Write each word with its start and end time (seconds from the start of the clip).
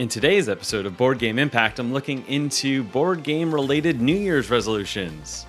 In 0.00 0.08
today's 0.08 0.48
episode 0.48 0.86
of 0.86 0.96
Board 0.96 1.18
Game 1.18 1.38
Impact, 1.38 1.78
I'm 1.78 1.92
looking 1.92 2.26
into 2.26 2.84
board 2.84 3.22
game 3.22 3.52
related 3.52 4.00
New 4.00 4.16
Year's 4.16 4.48
resolutions. 4.48 5.44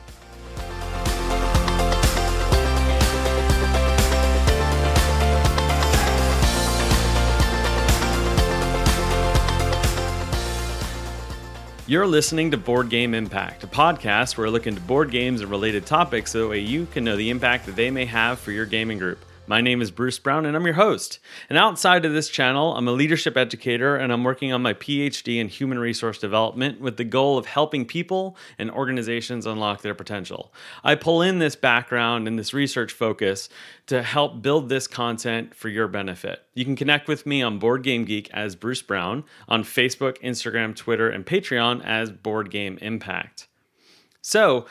You're 11.87 12.05
listening 12.05 12.51
to 12.51 12.57
Board 12.57 12.89
Game 12.89 13.13
Impact, 13.13 13.63
a 13.63 13.67
podcast 13.67 14.35
where 14.35 14.47
I 14.47 14.49
look 14.49 14.67
into 14.67 14.81
board 14.81 15.11
games 15.11 15.39
and 15.39 15.49
related 15.49 15.85
topics 15.85 16.31
so 16.31 16.41
that 16.41 16.47
way 16.49 16.59
you 16.59 16.87
can 16.87 17.05
know 17.05 17.15
the 17.15 17.29
impact 17.29 17.67
that 17.67 17.77
they 17.77 17.89
may 17.89 18.03
have 18.03 18.37
for 18.37 18.51
your 18.51 18.65
gaming 18.65 18.97
group. 18.97 19.23
My 19.51 19.59
name 19.59 19.81
is 19.81 19.91
Bruce 19.91 20.17
Brown 20.17 20.45
and 20.45 20.55
I'm 20.55 20.63
your 20.63 20.75
host. 20.75 21.19
And 21.49 21.57
outside 21.57 22.05
of 22.05 22.13
this 22.13 22.29
channel, 22.29 22.73
I'm 22.77 22.87
a 22.87 22.93
leadership 22.93 23.35
educator 23.35 23.97
and 23.97 24.13
I'm 24.13 24.23
working 24.23 24.53
on 24.53 24.61
my 24.61 24.73
PhD 24.73 25.41
in 25.41 25.49
human 25.49 25.77
resource 25.77 26.17
development 26.17 26.79
with 26.79 26.95
the 26.95 27.03
goal 27.03 27.37
of 27.37 27.47
helping 27.47 27.83
people 27.83 28.37
and 28.57 28.71
organizations 28.71 29.45
unlock 29.45 29.81
their 29.81 29.93
potential. 29.93 30.53
I 30.85 30.95
pull 30.95 31.21
in 31.21 31.39
this 31.39 31.57
background 31.57 32.29
and 32.29 32.39
this 32.39 32.53
research 32.53 32.93
focus 32.93 33.49
to 33.87 34.01
help 34.03 34.41
build 34.41 34.69
this 34.69 34.87
content 34.87 35.53
for 35.53 35.67
your 35.67 35.89
benefit. 35.89 36.45
You 36.53 36.63
can 36.63 36.77
connect 36.77 37.09
with 37.09 37.25
me 37.25 37.41
on 37.41 37.59
Board 37.59 37.83
Game 37.83 38.05
Geek 38.05 38.29
as 38.31 38.55
Bruce 38.55 38.81
Brown, 38.81 39.25
on 39.49 39.65
Facebook, 39.65 40.17
Instagram, 40.21 40.73
Twitter, 40.73 41.09
and 41.09 41.25
Patreon 41.25 41.83
as 41.83 42.09
Board 42.09 42.51
Game 42.51 42.77
Impact. 42.81 43.49
So, 44.21 44.65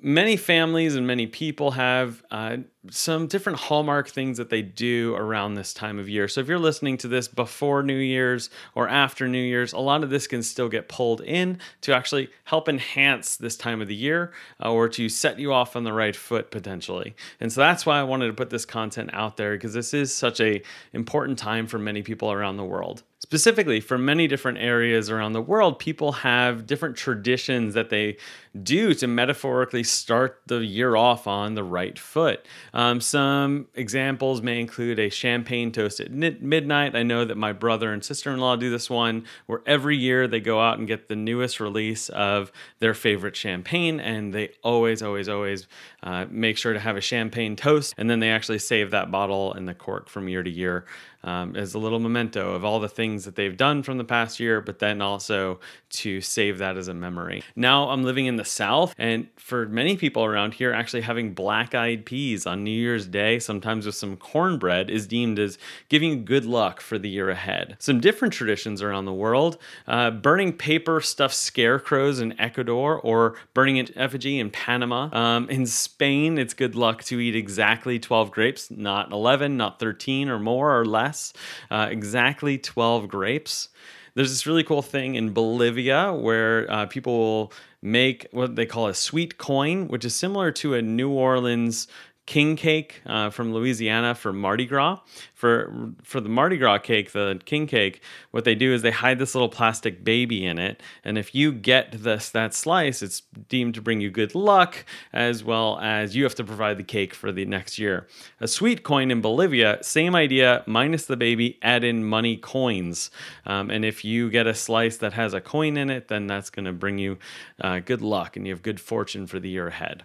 many 0.00 0.36
families 0.36 0.96
and 0.96 1.06
many 1.06 1.26
people 1.26 1.72
have 1.72 2.22
uh, 2.30 2.58
some 2.90 3.26
different 3.26 3.58
hallmark 3.58 4.08
things 4.08 4.36
that 4.36 4.50
they 4.50 4.60
do 4.60 5.14
around 5.14 5.54
this 5.54 5.72
time 5.72 5.98
of 5.98 6.08
year. 6.08 6.28
So 6.28 6.40
if 6.40 6.48
you're 6.48 6.58
listening 6.58 6.98
to 6.98 7.08
this 7.08 7.26
before 7.26 7.82
New 7.82 7.98
Year's 7.98 8.50
or 8.74 8.88
after 8.88 9.26
New 9.26 9.42
Year's, 9.42 9.72
a 9.72 9.78
lot 9.78 10.02
of 10.02 10.10
this 10.10 10.26
can 10.26 10.42
still 10.42 10.68
get 10.68 10.88
pulled 10.88 11.22
in 11.22 11.58
to 11.82 11.94
actually 11.94 12.28
help 12.44 12.68
enhance 12.68 13.36
this 13.36 13.56
time 13.56 13.80
of 13.80 13.88
the 13.88 13.94
year 13.94 14.32
uh, 14.62 14.70
or 14.70 14.88
to 14.90 15.08
set 15.08 15.38
you 15.38 15.52
off 15.52 15.76
on 15.76 15.84
the 15.84 15.92
right 15.92 16.14
foot 16.14 16.50
potentially. 16.50 17.14
And 17.40 17.52
so 17.52 17.60
that's 17.60 17.86
why 17.86 17.98
I 17.98 18.02
wanted 18.02 18.26
to 18.26 18.34
put 18.34 18.50
this 18.50 18.66
content 18.66 19.10
out 19.12 19.36
there 19.36 19.52
because 19.52 19.72
this 19.72 19.94
is 19.94 20.14
such 20.14 20.40
a 20.40 20.62
important 20.92 21.38
time 21.38 21.66
for 21.66 21.78
many 21.78 22.02
people 22.02 22.30
around 22.30 22.58
the 22.58 22.64
world 22.64 23.02
specifically 23.24 23.80
for 23.80 23.96
many 23.96 24.28
different 24.28 24.58
areas 24.58 25.08
around 25.08 25.32
the 25.32 25.40
world, 25.40 25.78
people 25.78 26.12
have 26.12 26.66
different 26.66 26.94
traditions 26.94 27.72
that 27.72 27.88
they 27.88 28.18
do 28.62 28.94
to 28.94 29.06
metaphorically 29.06 29.82
start 29.82 30.40
the 30.46 30.58
year 30.58 30.94
off 30.94 31.26
on 31.26 31.54
the 31.54 31.64
right 31.64 31.98
foot. 31.98 32.44
Um, 32.72 33.00
some 33.00 33.66
examples 33.74 34.42
may 34.42 34.60
include 34.60 34.98
a 34.98 35.10
champagne 35.10 35.72
toast 35.72 36.00
at 36.00 36.12
midnight. 36.12 36.94
I 36.94 37.02
know 37.02 37.24
that 37.24 37.36
my 37.36 37.52
brother 37.52 37.92
and 37.92 38.04
sister 38.04 38.30
in 38.32 38.38
law 38.38 38.56
do 38.56 38.70
this 38.70 38.88
one 38.88 39.24
where 39.46 39.62
every 39.66 39.96
year 39.96 40.28
they 40.28 40.40
go 40.40 40.60
out 40.60 40.78
and 40.78 40.86
get 40.86 41.08
the 41.08 41.16
newest 41.16 41.58
release 41.58 42.08
of 42.10 42.52
their 42.78 42.94
favorite 42.94 43.36
champagne, 43.36 43.98
and 44.00 44.32
they 44.32 44.50
always, 44.62 45.02
always, 45.02 45.28
always 45.28 45.66
uh, 46.02 46.26
make 46.30 46.56
sure 46.56 46.72
to 46.72 46.80
have 46.80 46.96
a 46.96 47.00
champagne 47.00 47.56
toast. 47.56 47.94
And 47.98 48.08
then 48.08 48.20
they 48.20 48.30
actually 48.30 48.60
save 48.60 48.92
that 48.92 49.10
bottle 49.10 49.52
and 49.52 49.68
the 49.68 49.74
cork 49.74 50.08
from 50.08 50.28
year 50.28 50.42
to 50.42 50.50
year 50.50 50.84
um, 51.24 51.56
as 51.56 51.74
a 51.74 51.78
little 51.78 51.98
memento 51.98 52.54
of 52.54 52.64
all 52.64 52.78
the 52.80 52.88
things 52.88 53.24
that 53.24 53.34
they've 53.34 53.56
done 53.56 53.82
from 53.82 53.98
the 53.98 54.04
past 54.04 54.38
year, 54.38 54.60
but 54.60 54.78
then 54.78 55.00
also 55.00 55.58
to 55.88 56.20
save 56.20 56.58
that 56.58 56.76
as 56.76 56.88
a 56.88 56.94
memory. 56.94 57.42
Now 57.56 57.88
I'm 57.88 58.04
living 58.04 58.26
in 58.26 58.36
the 58.36 58.43
South, 58.44 58.94
and 58.98 59.28
for 59.36 59.66
many 59.66 59.96
people 59.96 60.24
around 60.24 60.54
here, 60.54 60.72
actually 60.72 61.02
having 61.02 61.34
black 61.34 61.74
eyed 61.74 62.04
peas 62.04 62.46
on 62.46 62.64
New 62.64 62.70
Year's 62.70 63.06
Day, 63.06 63.38
sometimes 63.38 63.86
with 63.86 63.94
some 63.94 64.16
cornbread, 64.16 64.90
is 64.90 65.06
deemed 65.06 65.38
as 65.38 65.58
giving 65.88 66.24
good 66.24 66.44
luck 66.44 66.80
for 66.80 66.98
the 66.98 67.08
year 67.08 67.30
ahead. 67.30 67.76
Some 67.78 68.00
different 68.00 68.34
traditions 68.34 68.82
around 68.82 69.04
the 69.04 69.12
world 69.12 69.58
uh, 69.86 70.10
burning 70.10 70.52
paper 70.52 71.00
stuffed 71.00 71.34
scarecrows 71.34 72.20
in 72.20 72.38
Ecuador 72.40 73.00
or 73.00 73.36
burning 73.52 73.78
an 73.78 73.88
effigy 73.96 74.38
in 74.38 74.50
Panama. 74.50 75.08
Um, 75.12 75.48
in 75.50 75.66
Spain, 75.66 76.38
it's 76.38 76.54
good 76.54 76.74
luck 76.74 77.04
to 77.04 77.20
eat 77.20 77.36
exactly 77.36 77.98
12 77.98 78.30
grapes, 78.30 78.70
not 78.70 79.12
11, 79.12 79.56
not 79.56 79.78
13 79.78 80.28
or 80.28 80.38
more 80.38 80.78
or 80.78 80.84
less, 80.84 81.32
uh, 81.70 81.88
exactly 81.90 82.58
12 82.58 83.08
grapes. 83.08 83.68
There's 84.14 84.30
this 84.30 84.46
really 84.46 84.62
cool 84.62 84.82
thing 84.82 85.16
in 85.16 85.32
Bolivia 85.32 86.12
where 86.12 86.70
uh, 86.70 86.86
people 86.86 87.18
will 87.18 87.52
make 87.84 88.26
what 88.32 88.56
they 88.56 88.64
call 88.64 88.88
a 88.88 88.94
sweet 88.94 89.36
coin, 89.36 89.86
which 89.86 90.04
is 90.04 90.14
similar 90.14 90.50
to 90.50 90.74
a 90.74 90.82
New 90.82 91.10
Orleans 91.10 91.86
king 92.26 92.56
cake 92.56 93.02
uh, 93.06 93.28
from 93.28 93.52
Louisiana 93.52 94.14
for 94.14 94.32
Mardi 94.32 94.64
Gras. 94.64 95.00
For 95.34 95.92
for 96.02 96.20
the 96.20 96.28
Mardi 96.28 96.56
Gras 96.56 96.78
cake, 96.78 97.12
the 97.12 97.40
king 97.44 97.66
cake, 97.66 98.02
what 98.30 98.44
they 98.44 98.54
do 98.54 98.72
is 98.72 98.82
they 98.82 98.90
hide 98.90 99.18
this 99.18 99.34
little 99.34 99.48
plastic 99.48 100.02
baby 100.02 100.46
in 100.46 100.58
it, 100.58 100.82
and 101.04 101.18
if 101.18 101.34
you 101.34 101.52
get 101.52 101.92
this 101.92 102.30
that 102.30 102.54
slice, 102.54 103.02
it's 103.02 103.20
deemed 103.48 103.74
to 103.74 103.82
bring 103.82 104.00
you 104.00 104.10
good 104.10 104.34
luck, 104.34 104.86
as 105.12 105.44
well 105.44 105.78
as 105.80 106.16
you 106.16 106.24
have 106.24 106.34
to 106.36 106.44
provide 106.44 106.78
the 106.78 106.84
cake 106.84 107.12
for 107.12 107.30
the 107.30 107.44
next 107.44 107.78
year. 107.78 108.06
A 108.40 108.48
sweet 108.48 108.82
coin 108.82 109.10
in 109.10 109.20
Bolivia, 109.20 109.78
same 109.82 110.14
idea, 110.14 110.64
minus 110.66 111.04
the 111.04 111.16
baby, 111.16 111.58
add 111.62 111.84
in 111.84 112.04
money 112.04 112.36
coins, 112.36 113.10
um, 113.44 113.70
and 113.70 113.84
if 113.84 114.04
you 114.04 114.30
get 114.30 114.46
a 114.46 114.54
slice 114.54 114.96
that 114.96 115.12
has 115.12 115.34
a 115.34 115.40
coin 115.40 115.76
in 115.76 115.90
it, 115.90 116.08
then 116.08 116.26
that's 116.26 116.48
going 116.48 116.64
to 116.64 116.72
bring 116.72 116.98
you 116.98 117.18
uh, 117.60 117.80
good 117.80 118.00
luck, 118.00 118.36
and 118.36 118.46
you 118.46 118.52
have 118.54 118.62
good 118.62 118.80
fortune 118.80 119.26
for 119.26 119.38
the 119.38 119.50
year 119.50 119.68
ahead. 119.68 120.04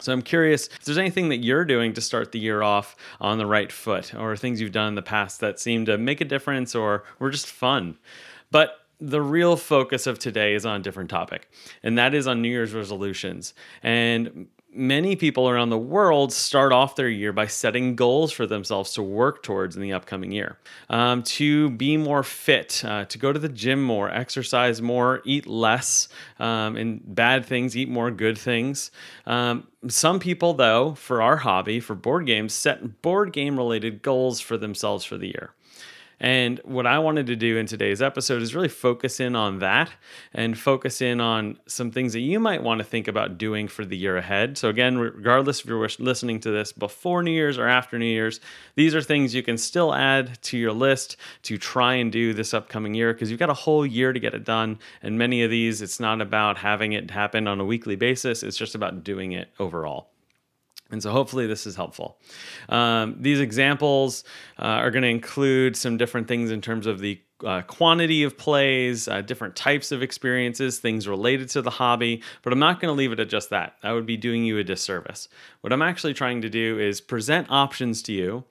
So 0.00 0.12
I'm 0.12 0.22
curious 0.22 0.68
if 0.68 0.84
there's 0.84 0.98
anything 0.98 1.28
that 1.30 1.38
you're 1.38 1.64
doing 1.64 1.92
to 1.94 2.00
start 2.00 2.30
the 2.32 2.38
year 2.38 2.62
off 2.62 2.94
on 3.20 3.38
the 3.38 3.46
right 3.46 3.72
foot, 3.72 4.14
or 4.14 4.36
things 4.36 4.60
you've 4.60 4.72
done 4.72 4.88
in 4.88 4.94
the 4.94 5.02
past 5.02 5.40
that 5.40 5.58
seem 5.58 5.84
to 5.86 5.98
make 5.98 6.20
a 6.20 6.24
difference 6.24 6.74
or 6.74 7.04
were 7.18 7.30
just 7.30 7.46
fun. 7.48 7.98
But 8.50 8.78
the 9.00 9.20
real 9.20 9.56
focus 9.56 10.06
of 10.06 10.18
today 10.18 10.54
is 10.54 10.64
on 10.64 10.80
a 10.80 10.82
different 10.82 11.10
topic, 11.10 11.50
and 11.82 11.98
that 11.98 12.14
is 12.14 12.26
on 12.26 12.42
New 12.42 12.48
Year's 12.48 12.74
resolutions. 12.74 13.54
And 13.82 14.46
many 14.78 15.16
people 15.16 15.48
around 15.48 15.70
the 15.70 15.78
world 15.78 16.32
start 16.32 16.72
off 16.72 16.96
their 16.96 17.08
year 17.08 17.32
by 17.32 17.46
setting 17.46 17.96
goals 17.96 18.32
for 18.32 18.46
themselves 18.46 18.94
to 18.94 19.02
work 19.02 19.42
towards 19.42 19.76
in 19.76 19.82
the 19.82 19.92
upcoming 19.92 20.32
year. 20.32 20.56
Um, 20.88 21.22
to 21.24 21.70
be 21.70 21.96
more 21.96 22.22
fit, 22.22 22.82
uh, 22.84 23.04
to 23.06 23.18
go 23.18 23.32
to 23.32 23.38
the 23.38 23.48
gym 23.48 23.82
more, 23.82 24.08
exercise 24.10 24.80
more, 24.80 25.20
eat 25.24 25.46
less, 25.46 26.08
um, 26.38 26.76
and 26.76 27.02
bad 27.04 27.44
things, 27.44 27.76
eat 27.76 27.88
more 27.88 28.10
good 28.10 28.38
things. 28.38 28.90
Um, 29.26 29.66
some 29.88 30.20
people, 30.20 30.54
though, 30.54 30.94
for 30.94 31.20
our 31.20 31.36
hobby, 31.36 31.80
for 31.80 31.94
board 31.94 32.26
games, 32.26 32.52
set 32.52 33.02
board 33.02 33.32
game 33.32 33.56
related 33.56 34.02
goals 34.02 34.40
for 34.40 34.56
themselves 34.56 35.04
for 35.04 35.18
the 35.18 35.26
year. 35.26 35.54
And 36.20 36.60
what 36.64 36.86
I 36.86 36.98
wanted 36.98 37.26
to 37.28 37.36
do 37.36 37.56
in 37.56 37.66
today's 37.66 38.02
episode 38.02 38.42
is 38.42 38.54
really 38.54 38.68
focus 38.68 39.20
in 39.20 39.36
on 39.36 39.60
that 39.60 39.90
and 40.32 40.58
focus 40.58 41.00
in 41.00 41.20
on 41.20 41.58
some 41.66 41.90
things 41.90 42.12
that 42.14 42.20
you 42.20 42.40
might 42.40 42.62
want 42.62 42.78
to 42.78 42.84
think 42.84 43.06
about 43.06 43.38
doing 43.38 43.68
for 43.68 43.84
the 43.84 43.96
year 43.96 44.16
ahead. 44.16 44.58
So, 44.58 44.68
again, 44.68 44.98
regardless 44.98 45.60
if 45.60 45.66
you're 45.66 45.88
listening 45.98 46.40
to 46.40 46.50
this 46.50 46.72
before 46.72 47.22
New 47.22 47.30
Year's 47.30 47.56
or 47.56 47.68
after 47.68 47.98
New 47.98 48.06
Year's, 48.06 48.40
these 48.74 48.94
are 48.94 49.02
things 49.02 49.34
you 49.34 49.42
can 49.42 49.58
still 49.58 49.94
add 49.94 50.42
to 50.42 50.58
your 50.58 50.72
list 50.72 51.16
to 51.44 51.56
try 51.56 51.94
and 51.94 52.10
do 52.10 52.34
this 52.34 52.52
upcoming 52.52 52.94
year 52.94 53.12
because 53.12 53.30
you've 53.30 53.40
got 53.40 53.50
a 53.50 53.54
whole 53.54 53.86
year 53.86 54.12
to 54.12 54.18
get 54.18 54.34
it 54.34 54.44
done. 54.44 54.78
And 55.02 55.18
many 55.18 55.42
of 55.44 55.50
these, 55.50 55.80
it's 55.82 56.00
not 56.00 56.20
about 56.20 56.58
having 56.58 56.92
it 56.92 57.10
happen 57.12 57.46
on 57.46 57.60
a 57.60 57.64
weekly 57.64 57.96
basis, 57.96 58.42
it's 58.42 58.56
just 58.56 58.74
about 58.74 59.04
doing 59.04 59.32
it 59.32 59.50
overall. 59.60 60.10
And 60.90 61.02
so 61.02 61.10
hopefully 61.10 61.46
this 61.46 61.66
is 61.66 61.76
helpful. 61.76 62.18
Um, 62.68 63.16
these 63.20 63.40
examples 63.40 64.24
uh, 64.58 64.64
are 64.64 64.90
going 64.90 65.02
to 65.02 65.08
include 65.08 65.76
some 65.76 65.98
different 65.98 66.28
things 66.28 66.50
in 66.50 66.62
terms 66.62 66.86
of 66.86 67.00
the 67.00 67.20
uh, 67.44 67.62
quantity 67.62 68.24
of 68.24 68.36
plays, 68.36 69.06
uh, 69.06 69.20
different 69.20 69.54
types 69.54 69.92
of 69.92 70.02
experiences, 70.02 70.78
things 70.78 71.06
related 71.06 71.48
to 71.50 71.62
the 71.62 71.70
hobby, 71.70 72.22
but 72.42 72.52
I'm 72.52 72.58
not 72.58 72.80
going 72.80 72.90
to 72.90 72.96
leave 72.96 73.12
it 73.12 73.20
at 73.20 73.28
just 73.28 73.50
that. 73.50 73.76
That 73.82 73.92
would 73.92 74.06
be 74.06 74.16
doing 74.16 74.44
you 74.44 74.58
a 74.58 74.64
disservice. 74.64 75.28
What 75.60 75.72
I'm 75.72 75.82
actually 75.82 76.14
trying 76.14 76.42
to 76.42 76.50
do 76.50 76.78
is 76.78 77.00
present 77.00 77.46
options 77.50 78.02
to 78.02 78.12
you, 78.12 78.44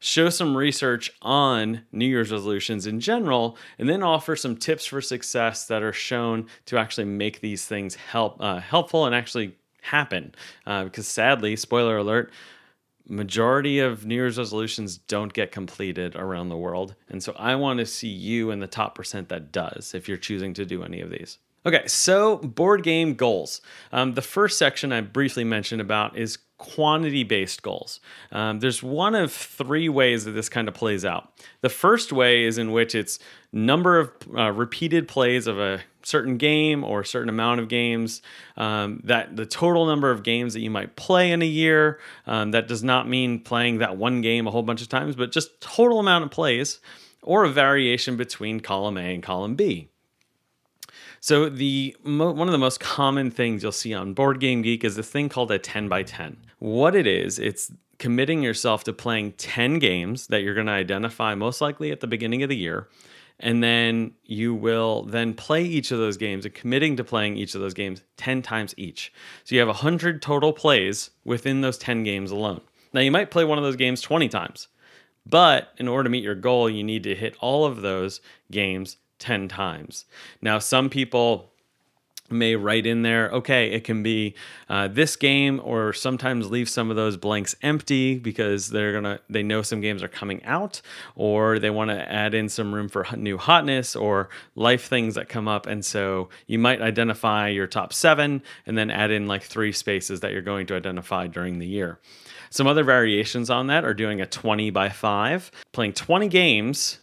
show 0.00 0.28
some 0.28 0.56
research 0.56 1.10
on 1.22 1.82
New 1.92 2.06
Year's 2.06 2.30
resolutions 2.30 2.86
in 2.86 3.00
general, 3.00 3.56
and 3.78 3.88
then 3.88 4.02
offer 4.02 4.36
some 4.36 4.56
tips 4.56 4.84
for 4.86 5.00
success 5.00 5.66
that 5.68 5.82
are 5.82 5.92
shown 5.92 6.46
to 6.66 6.76
actually 6.76 7.06
make 7.06 7.40
these 7.40 7.64
things 7.64 7.94
help 7.94 8.36
uh, 8.40 8.60
helpful 8.60 9.06
and 9.06 9.14
actually 9.14 9.56
happen. 9.86 10.34
Uh, 10.66 10.84
because 10.84 11.08
sadly, 11.08 11.56
spoiler 11.56 11.96
alert, 11.96 12.32
majority 13.08 13.78
of 13.78 14.04
New 14.04 14.16
Year's 14.16 14.38
resolutions 14.38 14.98
don't 14.98 15.32
get 15.32 15.52
completed 15.52 16.16
around 16.16 16.48
the 16.48 16.56
world. 16.56 16.94
And 17.08 17.22
so 17.22 17.34
I 17.38 17.54
want 17.54 17.78
to 17.78 17.86
see 17.86 18.08
you 18.08 18.50
in 18.50 18.60
the 18.60 18.66
top 18.66 18.94
percent 18.94 19.28
that 19.28 19.52
does 19.52 19.94
if 19.94 20.08
you're 20.08 20.16
choosing 20.16 20.54
to 20.54 20.64
do 20.64 20.82
any 20.82 21.00
of 21.00 21.10
these. 21.10 21.38
Okay, 21.64 21.86
so 21.88 22.38
board 22.38 22.84
game 22.84 23.14
goals. 23.14 23.60
Um, 23.92 24.14
the 24.14 24.22
first 24.22 24.56
section 24.56 24.92
I 24.92 25.00
briefly 25.00 25.42
mentioned 25.42 25.80
about 25.80 26.16
is 26.16 26.38
quantity 26.58 27.24
based 27.24 27.62
goals. 27.62 28.00
Um, 28.30 28.60
there's 28.60 28.84
one 28.84 29.16
of 29.16 29.32
three 29.32 29.88
ways 29.88 30.24
that 30.24 30.30
this 30.30 30.48
kind 30.48 30.68
of 30.68 30.74
plays 30.74 31.04
out. 31.04 31.32
The 31.62 31.68
first 31.68 32.12
way 32.12 32.44
is 32.44 32.56
in 32.56 32.70
which 32.70 32.94
it's 32.94 33.18
number 33.52 33.98
of 33.98 34.12
uh, 34.36 34.52
repeated 34.52 35.08
plays 35.08 35.48
of 35.48 35.58
a 35.58 35.80
certain 36.06 36.36
game 36.36 36.84
or 36.84 37.00
a 37.00 37.06
certain 37.06 37.28
amount 37.28 37.60
of 37.60 37.68
games, 37.68 38.22
um, 38.56 39.00
that 39.04 39.36
the 39.36 39.46
total 39.46 39.86
number 39.86 40.10
of 40.10 40.22
games 40.22 40.54
that 40.54 40.60
you 40.60 40.70
might 40.70 40.96
play 40.96 41.30
in 41.32 41.42
a 41.42 41.46
year. 41.46 41.98
Um, 42.26 42.52
that 42.52 42.68
does 42.68 42.82
not 42.82 43.08
mean 43.08 43.40
playing 43.40 43.78
that 43.78 43.96
one 43.96 44.20
game 44.20 44.46
a 44.46 44.50
whole 44.50 44.62
bunch 44.62 44.82
of 44.82 44.88
times, 44.88 45.16
but 45.16 45.32
just 45.32 45.60
total 45.60 45.98
amount 46.00 46.24
of 46.24 46.30
plays. 46.30 46.80
or 47.22 47.44
a 47.44 47.50
variation 47.50 48.16
between 48.16 48.60
column 48.60 48.96
A 48.96 49.12
and 49.12 49.22
column 49.22 49.56
B. 49.56 49.88
So 51.18 51.48
the 51.48 51.96
one 52.04 52.46
of 52.46 52.52
the 52.52 52.58
most 52.58 52.78
common 52.78 53.32
things 53.32 53.64
you'll 53.64 53.72
see 53.72 53.92
on 53.92 54.14
Board 54.14 54.38
Game 54.38 54.62
Geek 54.62 54.84
is 54.84 54.94
this 54.94 55.10
thing 55.10 55.28
called 55.28 55.50
a 55.50 55.58
10 55.58 55.88
by 55.88 56.04
10. 56.04 56.36
What 56.60 56.94
it 56.94 57.06
is, 57.06 57.40
it's 57.40 57.72
committing 57.98 58.42
yourself 58.42 58.84
to 58.84 58.92
playing 58.92 59.32
10 59.32 59.80
games 59.80 60.28
that 60.28 60.42
you're 60.42 60.54
going 60.54 60.68
to 60.68 60.72
identify 60.72 61.34
most 61.34 61.60
likely 61.60 61.90
at 61.90 62.00
the 62.00 62.06
beginning 62.06 62.44
of 62.44 62.48
the 62.48 62.56
year 62.56 62.88
and 63.38 63.62
then 63.62 64.12
you 64.24 64.54
will 64.54 65.02
then 65.02 65.34
play 65.34 65.64
each 65.64 65.90
of 65.90 65.98
those 65.98 66.16
games 66.16 66.44
and 66.44 66.54
committing 66.54 66.96
to 66.96 67.04
playing 67.04 67.36
each 67.36 67.54
of 67.54 67.60
those 67.60 67.74
games 67.74 68.02
10 68.16 68.42
times 68.42 68.74
each. 68.76 69.12
So 69.44 69.54
you 69.54 69.60
have 69.60 69.68
100 69.68 70.22
total 70.22 70.52
plays 70.52 71.10
within 71.24 71.60
those 71.60 71.78
10 71.78 72.04
games 72.04 72.30
alone. 72.30 72.60
Now 72.92 73.00
you 73.00 73.10
might 73.10 73.30
play 73.30 73.44
one 73.44 73.58
of 73.58 73.64
those 73.64 73.76
games 73.76 74.00
20 74.00 74.28
times 74.28 74.68
but 75.28 75.72
in 75.76 75.88
order 75.88 76.04
to 76.04 76.10
meet 76.10 76.22
your 76.22 76.34
goal 76.34 76.70
you 76.70 76.84
need 76.84 77.02
to 77.02 77.14
hit 77.14 77.36
all 77.40 77.64
of 77.64 77.82
those 77.82 78.20
games 78.50 78.96
10 79.18 79.48
times. 79.48 80.04
Now 80.40 80.58
some 80.58 80.88
people 80.88 81.52
may 82.30 82.56
write 82.56 82.86
in 82.86 83.02
there 83.02 83.30
okay 83.30 83.70
it 83.72 83.84
can 83.84 84.02
be 84.02 84.34
uh, 84.68 84.88
this 84.88 85.16
game 85.16 85.60
or 85.64 85.92
sometimes 85.92 86.50
leave 86.50 86.68
some 86.68 86.90
of 86.90 86.96
those 86.96 87.16
blanks 87.16 87.54
empty 87.62 88.18
because 88.18 88.68
they're 88.68 88.92
gonna 88.92 89.20
they 89.28 89.42
know 89.42 89.62
some 89.62 89.80
games 89.80 90.02
are 90.02 90.08
coming 90.08 90.44
out 90.44 90.80
or 91.14 91.58
they 91.58 91.70
want 91.70 91.90
to 91.90 92.12
add 92.12 92.34
in 92.34 92.48
some 92.48 92.74
room 92.74 92.88
for 92.88 93.06
new 93.16 93.38
hotness 93.38 93.94
or 93.96 94.28
life 94.54 94.86
things 94.86 95.14
that 95.14 95.28
come 95.28 95.48
up. 95.48 95.66
And 95.66 95.84
so 95.84 96.28
you 96.46 96.58
might 96.58 96.80
identify 96.80 97.48
your 97.48 97.66
top 97.66 97.92
seven 97.92 98.42
and 98.66 98.76
then 98.76 98.90
add 98.90 99.10
in 99.10 99.26
like 99.26 99.42
three 99.42 99.72
spaces 99.72 100.20
that 100.20 100.32
you're 100.32 100.42
going 100.42 100.66
to 100.68 100.74
identify 100.74 101.26
during 101.26 101.58
the 101.58 101.66
year. 101.66 101.98
Some 102.50 102.66
other 102.66 102.84
variations 102.84 103.50
on 103.50 103.66
that 103.68 103.84
are 103.84 103.94
doing 103.94 104.20
a 104.20 104.26
20 104.26 104.70
by 104.70 104.88
5 104.88 105.50
playing 105.72 105.92
20 105.92 106.28
games 106.28 107.00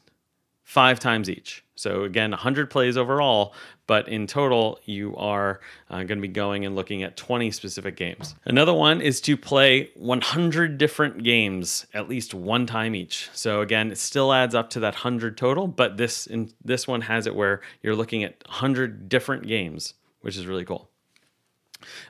five 0.63 0.99
times 0.99 1.29
each 1.29 1.62
so 1.75 2.03
again 2.03 2.31
100 2.31 2.69
plays 2.69 2.97
overall 2.97 3.53
but 3.85 4.07
in 4.07 4.27
total, 4.27 4.79
you 4.85 5.15
are 5.17 5.59
uh, 5.89 5.97
going 5.97 6.17
to 6.19 6.21
be 6.21 6.27
going 6.27 6.65
and 6.65 6.75
looking 6.75 7.03
at 7.03 7.17
20 7.17 7.51
specific 7.51 7.95
games. 7.95 8.35
Another 8.45 8.73
one 8.73 9.01
is 9.01 9.19
to 9.21 9.35
play 9.35 9.89
100 9.95 10.77
different 10.77 11.23
games 11.23 11.85
at 11.93 12.07
least 12.07 12.33
one 12.33 12.65
time 12.65 12.95
each. 12.95 13.29
So 13.33 13.61
again, 13.61 13.91
it 13.91 13.97
still 13.97 14.31
adds 14.31 14.55
up 14.55 14.69
to 14.71 14.79
that 14.81 14.93
100 14.93 15.37
total, 15.37 15.67
but 15.67 15.97
this 15.97 16.27
in, 16.27 16.51
this 16.63 16.87
one 16.87 17.01
has 17.01 17.27
it 17.27 17.35
where 17.35 17.61
you're 17.81 17.95
looking 17.95 18.23
at 18.23 18.41
100 18.45 19.09
different 19.09 19.47
games, 19.47 19.95
which 20.21 20.37
is 20.37 20.47
really 20.47 20.65
cool. 20.65 20.89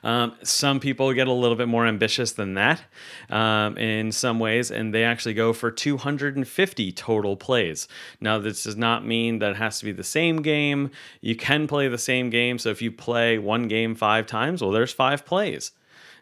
Um, 0.02 0.34
some 0.42 0.80
people 0.80 1.12
get 1.12 1.28
a 1.28 1.32
little 1.32 1.56
bit 1.56 1.68
more 1.68 1.86
ambitious 1.86 2.32
than 2.32 2.54
that 2.54 2.82
um, 3.30 3.76
in 3.78 4.12
some 4.12 4.38
ways, 4.38 4.70
and 4.70 4.94
they 4.94 5.04
actually 5.04 5.34
go 5.34 5.52
for 5.52 5.70
250 5.70 6.92
total 6.92 7.36
plays. 7.36 7.88
Now, 8.20 8.38
this 8.38 8.64
does 8.64 8.76
not 8.76 9.06
mean 9.06 9.38
that 9.38 9.52
it 9.52 9.56
has 9.56 9.78
to 9.80 9.84
be 9.84 9.92
the 9.92 10.04
same 10.04 10.42
game. 10.42 10.90
You 11.20 11.36
can 11.36 11.66
play 11.66 11.88
the 11.88 11.98
same 11.98 12.30
game. 12.30 12.58
So 12.58 12.70
if 12.70 12.82
you 12.82 12.90
play 12.90 13.38
one 13.38 13.68
game 13.68 13.94
five 13.94 14.26
times, 14.26 14.62
well, 14.62 14.70
there's 14.70 14.92
five 14.92 15.24
plays. 15.24 15.72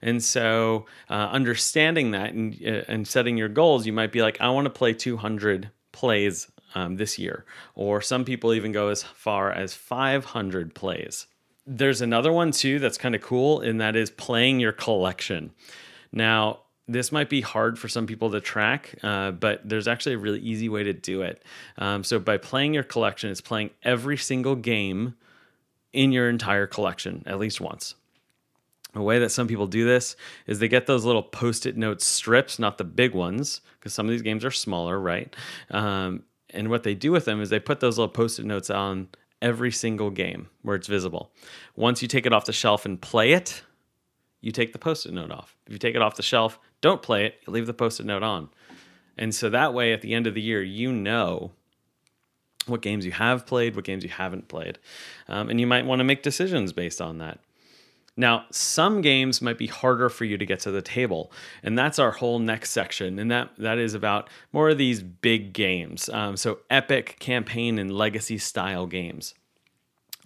And 0.00 0.22
so, 0.22 0.86
uh, 1.08 1.28
understanding 1.30 2.10
that 2.10 2.32
and, 2.32 2.54
uh, 2.66 2.82
and 2.88 3.06
setting 3.06 3.36
your 3.36 3.48
goals, 3.48 3.86
you 3.86 3.92
might 3.92 4.10
be 4.10 4.20
like, 4.20 4.40
I 4.40 4.50
want 4.50 4.64
to 4.64 4.70
play 4.70 4.94
200 4.94 5.70
plays 5.92 6.50
um, 6.74 6.96
this 6.96 7.18
year. 7.18 7.44
Or 7.74 8.00
some 8.00 8.24
people 8.24 8.52
even 8.52 8.72
go 8.72 8.88
as 8.88 9.02
far 9.02 9.52
as 9.52 9.74
500 9.74 10.74
plays 10.74 11.26
there's 11.66 12.00
another 12.00 12.32
one 12.32 12.50
too 12.50 12.78
that's 12.78 12.98
kind 12.98 13.14
of 13.14 13.20
cool, 13.20 13.60
and 13.60 13.80
that 13.80 13.96
is 13.96 14.10
playing 14.10 14.60
your 14.60 14.72
collection. 14.72 15.52
Now, 16.12 16.60
this 16.88 17.12
might 17.12 17.30
be 17.30 17.40
hard 17.40 17.78
for 17.78 17.88
some 17.88 18.06
people 18.06 18.30
to 18.32 18.40
track, 18.40 18.94
uh, 19.02 19.30
but 19.30 19.66
there's 19.66 19.88
actually 19.88 20.14
a 20.14 20.18
really 20.18 20.40
easy 20.40 20.68
way 20.68 20.82
to 20.82 20.92
do 20.92 21.22
it. 21.22 21.42
Um, 21.78 22.04
so, 22.04 22.18
by 22.18 22.36
playing 22.36 22.74
your 22.74 22.82
collection, 22.82 23.30
it's 23.30 23.40
playing 23.40 23.70
every 23.82 24.16
single 24.16 24.56
game 24.56 25.14
in 25.92 26.12
your 26.12 26.28
entire 26.28 26.66
collection 26.66 27.22
at 27.26 27.38
least 27.38 27.60
once. 27.60 27.94
A 28.94 29.02
way 29.02 29.18
that 29.20 29.30
some 29.30 29.48
people 29.48 29.66
do 29.66 29.86
this 29.86 30.16
is 30.46 30.58
they 30.58 30.68
get 30.68 30.86
those 30.86 31.04
little 31.04 31.22
post 31.22 31.64
it 31.64 31.76
note 31.76 32.02
strips, 32.02 32.58
not 32.58 32.76
the 32.76 32.84
big 32.84 33.14
ones, 33.14 33.62
because 33.78 33.94
some 33.94 34.06
of 34.06 34.10
these 34.10 34.22
games 34.22 34.44
are 34.44 34.50
smaller, 34.50 35.00
right? 35.00 35.34
Um, 35.70 36.24
and 36.50 36.68
what 36.68 36.82
they 36.82 36.94
do 36.94 37.10
with 37.10 37.24
them 37.24 37.40
is 37.40 37.48
they 37.48 37.60
put 37.60 37.80
those 37.80 37.96
little 37.96 38.12
post 38.12 38.38
it 38.38 38.44
notes 38.44 38.68
on 38.68 39.08
every 39.42 39.70
single 39.70 40.10
game 40.10 40.48
where 40.62 40.76
it's 40.76 40.86
visible. 40.86 41.30
Once 41.76 42.00
you 42.00 42.08
take 42.08 42.24
it 42.24 42.32
off 42.32 42.46
the 42.46 42.52
shelf 42.52 42.86
and 42.86 43.00
play 43.00 43.32
it, 43.32 43.62
you 44.40 44.52
take 44.52 44.72
the 44.72 44.78
post 44.78 45.04
it 45.04 45.12
note 45.12 45.30
off. 45.30 45.56
If 45.66 45.72
you 45.74 45.78
take 45.78 45.94
it 45.94 46.00
off 46.00 46.16
the 46.16 46.22
shelf, 46.22 46.58
don't 46.80 47.02
play 47.02 47.26
it, 47.26 47.40
you 47.46 47.52
leave 47.52 47.66
the 47.66 47.74
post 47.74 48.00
it 48.00 48.06
note 48.06 48.22
on. 48.22 48.48
And 49.18 49.34
so 49.34 49.50
that 49.50 49.74
way, 49.74 49.92
at 49.92 50.00
the 50.00 50.14
end 50.14 50.26
of 50.26 50.34
the 50.34 50.40
year, 50.40 50.62
you 50.62 50.90
know 50.90 51.52
what 52.66 52.80
games 52.80 53.04
you 53.04 53.12
have 53.12 53.44
played, 53.44 53.76
what 53.76 53.84
games 53.84 54.04
you 54.04 54.10
haven't 54.10 54.48
played. 54.48 54.78
Um, 55.28 55.50
and 55.50 55.60
you 55.60 55.66
might 55.66 55.84
want 55.84 56.00
to 56.00 56.04
make 56.04 56.22
decisions 56.22 56.72
based 56.72 57.00
on 57.00 57.18
that. 57.18 57.40
Now, 58.16 58.44
some 58.50 59.00
games 59.00 59.40
might 59.40 59.56
be 59.56 59.68
harder 59.68 60.10
for 60.10 60.26
you 60.26 60.36
to 60.36 60.44
get 60.44 60.60
to 60.60 60.70
the 60.70 60.82
table, 60.82 61.32
and 61.62 61.78
that's 61.78 61.98
our 61.98 62.10
whole 62.10 62.38
next 62.38 62.70
section, 62.70 63.18
and 63.18 63.30
that 63.30 63.50
that 63.56 63.78
is 63.78 63.94
about 63.94 64.28
more 64.52 64.68
of 64.68 64.78
these 64.78 65.02
big 65.02 65.54
games. 65.54 66.10
Um, 66.10 66.36
so, 66.36 66.58
epic 66.68 67.16
campaign 67.20 67.78
and 67.78 67.90
legacy 67.90 68.36
style 68.36 68.86
games. 68.86 69.34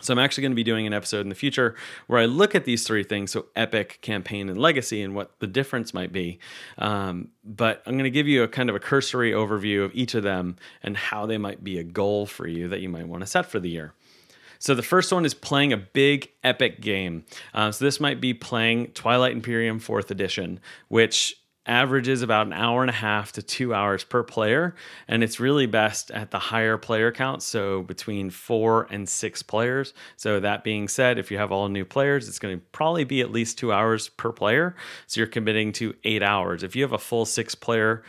So, 0.02 0.12
I'm 0.12 0.18
actually 0.18 0.42
going 0.42 0.52
to 0.52 0.56
be 0.56 0.64
doing 0.64 0.88
an 0.88 0.92
episode 0.92 1.20
in 1.20 1.28
the 1.28 1.36
future 1.36 1.76
where 2.08 2.18
I 2.18 2.24
look 2.24 2.56
at 2.56 2.64
these 2.64 2.84
three 2.84 3.04
things 3.04 3.30
so, 3.30 3.46
epic, 3.54 4.00
campaign, 4.02 4.48
and 4.48 4.58
legacy, 4.58 5.00
and 5.00 5.14
what 5.14 5.38
the 5.38 5.46
difference 5.46 5.94
might 5.94 6.12
be. 6.12 6.40
Um, 6.78 7.28
but 7.44 7.84
I'm 7.86 7.92
going 7.92 8.02
to 8.02 8.10
give 8.10 8.26
you 8.26 8.42
a 8.42 8.48
kind 8.48 8.68
of 8.68 8.74
a 8.74 8.80
cursory 8.80 9.30
overview 9.30 9.84
of 9.84 9.94
each 9.94 10.16
of 10.16 10.24
them 10.24 10.56
and 10.82 10.96
how 10.96 11.24
they 11.26 11.38
might 11.38 11.62
be 11.62 11.78
a 11.78 11.84
goal 11.84 12.26
for 12.26 12.48
you 12.48 12.66
that 12.66 12.80
you 12.80 12.88
might 12.88 13.06
want 13.06 13.22
to 13.22 13.28
set 13.28 13.46
for 13.46 13.60
the 13.60 13.70
year. 13.70 13.94
So 14.58 14.74
the 14.74 14.82
first 14.82 15.12
one 15.12 15.24
is 15.24 15.34
playing 15.34 15.72
a 15.72 15.76
big 15.76 16.30
epic 16.42 16.80
game. 16.80 17.24
Uh, 17.54 17.72
so 17.72 17.84
this 17.84 18.00
might 18.00 18.20
be 18.20 18.34
playing 18.34 18.88
Twilight 18.88 19.32
Imperium 19.32 19.80
4th 19.80 20.10
Edition, 20.10 20.60
which 20.88 21.36
averages 21.66 22.22
about 22.22 22.46
an 22.46 22.52
hour 22.52 22.82
and 22.82 22.90
a 22.90 22.94
half 22.94 23.32
to 23.32 23.42
two 23.42 23.74
hours 23.74 24.04
per 24.04 24.22
player. 24.22 24.74
And 25.08 25.22
it's 25.22 25.40
really 25.40 25.66
best 25.66 26.10
at 26.10 26.30
the 26.30 26.38
higher 26.38 26.78
player 26.78 27.10
count, 27.10 27.42
so 27.42 27.82
between 27.82 28.30
four 28.30 28.86
and 28.90 29.08
six 29.08 29.42
players. 29.42 29.92
So, 30.16 30.40
that 30.40 30.64
being 30.64 30.88
said, 30.88 31.18
if 31.18 31.30
you 31.30 31.38
have 31.38 31.52
all 31.52 31.68
new 31.68 31.84
players, 31.84 32.28
it's 32.28 32.38
going 32.38 32.58
to 32.58 32.64
probably 32.72 33.04
be 33.04 33.20
at 33.20 33.32
least 33.32 33.58
two 33.58 33.72
hours 33.72 34.08
per 34.08 34.32
player. 34.32 34.76
So, 35.06 35.20
you're 35.20 35.26
committing 35.26 35.72
to 35.72 35.94
eight 36.04 36.22
hours. 36.22 36.62
If 36.62 36.76
you 36.76 36.82
have 36.82 36.92
a 36.92 36.98
full 36.98 37.26
six 37.26 37.54
player 37.54 38.02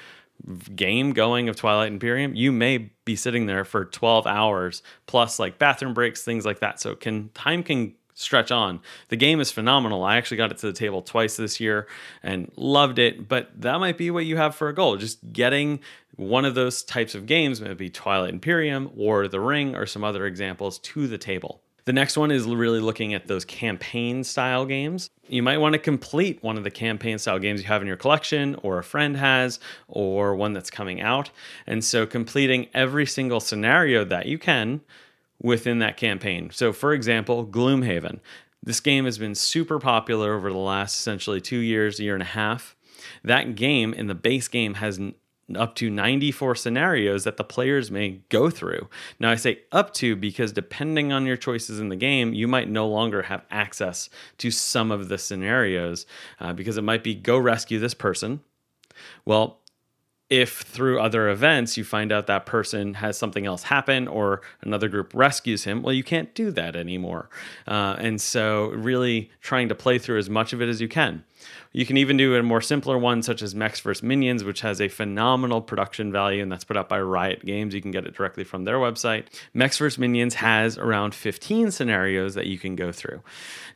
game 0.75 1.13
going 1.13 1.49
of 1.49 1.55
Twilight 1.55 1.91
Imperium, 1.91 2.35
you 2.35 2.51
may 2.51 2.89
be 3.05 3.15
sitting 3.15 3.45
there 3.45 3.65
for 3.65 3.85
12 3.85 4.27
hours 4.27 4.83
plus 5.05 5.39
like 5.39 5.59
bathroom 5.59 5.93
breaks, 5.93 6.23
things 6.23 6.45
like 6.45 6.59
that. 6.59 6.79
So 6.79 6.95
can 6.95 7.29
time 7.29 7.63
can 7.63 7.93
stretch 8.13 8.51
on. 8.51 8.79
The 9.09 9.15
game 9.15 9.39
is 9.39 9.51
phenomenal. 9.51 10.03
I 10.03 10.17
actually 10.17 10.37
got 10.37 10.51
it 10.51 10.57
to 10.59 10.67
the 10.67 10.73
table 10.73 11.01
twice 11.03 11.37
this 11.37 11.59
year 11.59 11.87
and 12.23 12.51
loved 12.55 12.97
it, 12.97 13.27
but 13.27 13.49
that 13.61 13.79
might 13.79 13.97
be 13.97 14.09
what 14.09 14.25
you 14.25 14.37
have 14.37 14.55
for 14.55 14.69
a 14.69 14.73
goal. 14.73 14.97
Just 14.97 15.31
getting 15.31 15.79
one 16.15 16.43
of 16.43 16.55
those 16.55 16.81
types 16.81 17.13
of 17.13 17.27
games, 17.27 17.61
maybe 17.61 17.89
Twilight 17.89 18.33
Imperium 18.33 18.89
or 18.97 19.27
The 19.27 19.39
Ring 19.39 19.75
or 19.75 19.85
some 19.85 20.03
other 20.03 20.25
examples 20.25 20.79
to 20.79 21.07
the 21.07 21.19
table. 21.19 21.61
The 21.87 21.93
next 21.93 22.17
one 22.17 22.31
is 22.31 22.45
really 22.45 22.81
looking 22.81 23.13
at 23.13 23.27
those 23.27 23.45
campaign 23.45 24.25
style 24.25 24.65
games. 24.65 25.09
You 25.29 25.41
might 25.41 25.59
want 25.59 25.71
to 25.71 25.79
complete 25.79 26.43
one 26.43 26.57
of 26.57 26.65
the 26.65 26.69
campaign 26.69 27.17
style 27.17 27.39
games 27.39 27.61
you 27.61 27.67
have 27.67 27.81
in 27.81 27.87
your 27.87 27.95
collection, 27.95 28.55
or 28.55 28.77
a 28.77 28.83
friend 28.83 29.15
has, 29.15 29.57
or 29.87 30.35
one 30.35 30.51
that's 30.51 30.69
coming 30.69 30.99
out. 30.99 31.29
And 31.65 31.81
so, 31.81 32.05
completing 32.05 32.67
every 32.73 33.05
single 33.05 33.39
scenario 33.39 34.03
that 34.03 34.25
you 34.25 34.37
can 34.37 34.81
within 35.41 35.79
that 35.79 35.95
campaign. 35.95 36.49
So, 36.51 36.73
for 36.73 36.91
example, 36.91 37.47
Gloomhaven. 37.47 38.19
This 38.61 38.81
game 38.81 39.05
has 39.05 39.17
been 39.17 39.33
super 39.33 39.79
popular 39.79 40.35
over 40.35 40.51
the 40.51 40.57
last 40.57 40.99
essentially 40.99 41.39
two 41.39 41.59
years, 41.59 42.01
a 42.01 42.03
year 42.03 42.15
and 42.15 42.23
a 42.23 42.25
half. 42.25 42.75
That 43.23 43.55
game 43.55 43.93
in 43.93 44.07
the 44.07 44.13
base 44.13 44.49
game 44.49 44.73
has 44.73 44.99
up 45.55 45.75
to 45.75 45.89
94 45.89 46.55
scenarios 46.55 47.23
that 47.23 47.37
the 47.37 47.43
players 47.43 47.89
may 47.89 48.21
go 48.29 48.49
through. 48.49 48.89
Now, 49.19 49.31
I 49.31 49.35
say 49.35 49.59
up 49.71 49.93
to 49.95 50.15
because 50.15 50.51
depending 50.51 51.11
on 51.11 51.25
your 51.25 51.37
choices 51.37 51.79
in 51.79 51.89
the 51.89 51.95
game, 51.95 52.33
you 52.33 52.47
might 52.47 52.69
no 52.69 52.87
longer 52.87 53.23
have 53.23 53.45
access 53.49 54.09
to 54.39 54.51
some 54.51 54.91
of 54.91 55.07
the 55.07 55.17
scenarios 55.17 56.05
uh, 56.39 56.53
because 56.53 56.77
it 56.77 56.83
might 56.83 57.03
be 57.03 57.15
go 57.15 57.37
rescue 57.37 57.79
this 57.79 57.93
person. 57.93 58.41
Well, 59.25 59.59
if 60.29 60.59
through 60.59 60.99
other 60.99 61.29
events 61.29 61.77
you 61.77 61.85
find 61.85 62.11
out 62.11 62.27
that 62.27 62.45
person 62.45 62.95
has 62.95 63.17
something 63.17 63.45
else 63.45 63.63
happen 63.63 64.07
or 64.07 64.41
another 64.61 64.89
group 64.89 65.13
rescues 65.13 65.63
him, 65.63 65.81
well, 65.81 65.93
you 65.93 66.03
can't 66.03 66.35
do 66.35 66.51
that 66.51 66.75
anymore. 66.75 67.29
Uh, 67.65 67.95
and 67.97 68.19
so, 68.19 68.67
really 68.71 69.31
trying 69.39 69.69
to 69.69 69.75
play 69.75 69.97
through 69.97 70.17
as 70.17 70.29
much 70.29 70.51
of 70.51 70.61
it 70.61 70.67
as 70.67 70.81
you 70.81 70.89
can. 70.89 71.23
You 71.73 71.85
can 71.85 71.97
even 71.97 72.17
do 72.17 72.35
a 72.35 72.43
more 72.43 72.61
simpler 72.61 72.97
one, 72.97 73.21
such 73.21 73.41
as 73.41 73.53
Mechs 73.53 73.79
vs. 73.79 74.01
Minions, 74.01 74.43
which 74.43 74.61
has 74.61 74.81
a 74.81 74.87
phenomenal 74.87 75.61
production 75.61 76.11
value, 76.11 76.41
and 76.41 76.51
that's 76.51 76.63
put 76.63 76.77
out 76.77 76.89
by 76.89 76.99
Riot 76.99 77.45
Games. 77.45 77.73
You 77.73 77.81
can 77.81 77.91
get 77.91 78.05
it 78.05 78.15
directly 78.15 78.43
from 78.43 78.63
their 78.63 78.77
website. 78.77 79.25
Mechs 79.53 79.77
vs. 79.77 79.99
Minions 79.99 80.35
has 80.35 80.77
around 80.77 81.13
15 81.13 81.71
scenarios 81.71 82.33
that 82.35 82.47
you 82.47 82.57
can 82.57 82.75
go 82.75 82.91
through. 82.91 83.21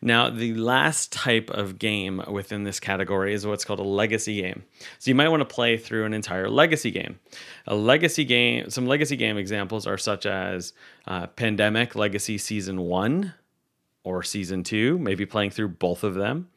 Now, 0.01 0.30
the 0.30 0.54
last 0.56 1.12
type 1.12 1.50
of 1.51 1.78
game 1.78 2.24
within 2.30 2.63
this 2.63 2.80
category 2.80 3.34
is 3.34 3.46
what's 3.46 3.66
called 3.66 3.80
a 3.80 3.84
legacy 3.84 4.42
game. 4.42 4.63
So 5.00 5.12
you 5.12 5.16
might 5.16 5.30
want 5.30 5.42
to 5.42 5.54
play 5.54 5.78
through 5.78 6.06
an 6.06 6.13
entire 6.13 6.50
legacy 6.50 6.92
game. 6.92 7.20
A 7.68 7.75
legacy 7.75 8.25
game, 8.25 8.70
some 8.70 8.88
legacy 8.88 9.16
game 9.16 9.38
examples 9.38 9.86
are 9.86 9.98
such 9.98 10.25
as 10.25 10.74
uh, 11.08 11.28
Pandemic 11.28 11.96
Legacy 11.96 12.38
Season 12.38 12.82
1 12.82 13.34
or 14.04 14.24
Season 14.24 14.63
2, 14.63 14.98
maybe 14.98 15.25
playing 15.25 15.51
through 15.51 15.70
both 15.70 16.04
of 16.04 16.16
them. 16.16 16.50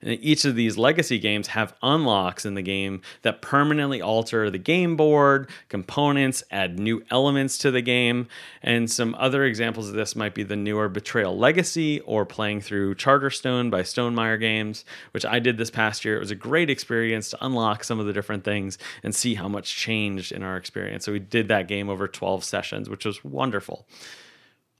And 0.00 0.18
each 0.20 0.44
of 0.44 0.54
these 0.54 0.78
legacy 0.78 1.18
games 1.18 1.48
have 1.48 1.74
unlocks 1.82 2.46
in 2.46 2.54
the 2.54 2.62
game 2.62 3.02
that 3.22 3.42
permanently 3.42 4.00
alter 4.00 4.50
the 4.50 4.58
game 4.58 4.96
board, 4.96 5.50
components, 5.68 6.42
add 6.50 6.78
new 6.78 7.02
elements 7.10 7.58
to 7.58 7.70
the 7.70 7.82
game. 7.82 8.28
And 8.62 8.90
some 8.90 9.14
other 9.18 9.44
examples 9.44 9.88
of 9.88 9.94
this 9.94 10.16
might 10.16 10.34
be 10.34 10.42
the 10.42 10.56
newer 10.56 10.88
Betrayal 10.88 11.36
Legacy 11.36 12.00
or 12.00 12.24
playing 12.24 12.60
through 12.60 12.94
Charterstone 12.94 13.70
by 13.70 13.82
Stonemaier 13.82 14.38
Games, 14.38 14.84
which 15.12 15.24
I 15.24 15.38
did 15.38 15.58
this 15.58 15.70
past 15.70 16.04
year. 16.04 16.16
It 16.16 16.20
was 16.20 16.30
a 16.30 16.36
great 16.36 16.70
experience 16.70 17.30
to 17.30 17.44
unlock 17.44 17.84
some 17.84 18.00
of 18.00 18.06
the 18.06 18.12
different 18.12 18.44
things 18.44 18.78
and 19.02 19.14
see 19.14 19.34
how 19.34 19.48
much 19.48 19.76
changed 19.76 20.32
in 20.32 20.42
our 20.42 20.56
experience. 20.56 21.04
So 21.04 21.12
we 21.12 21.18
did 21.18 21.48
that 21.48 21.68
game 21.68 21.88
over 21.88 22.08
12 22.08 22.44
sessions, 22.44 22.88
which 22.88 23.04
was 23.04 23.24
wonderful. 23.24 23.86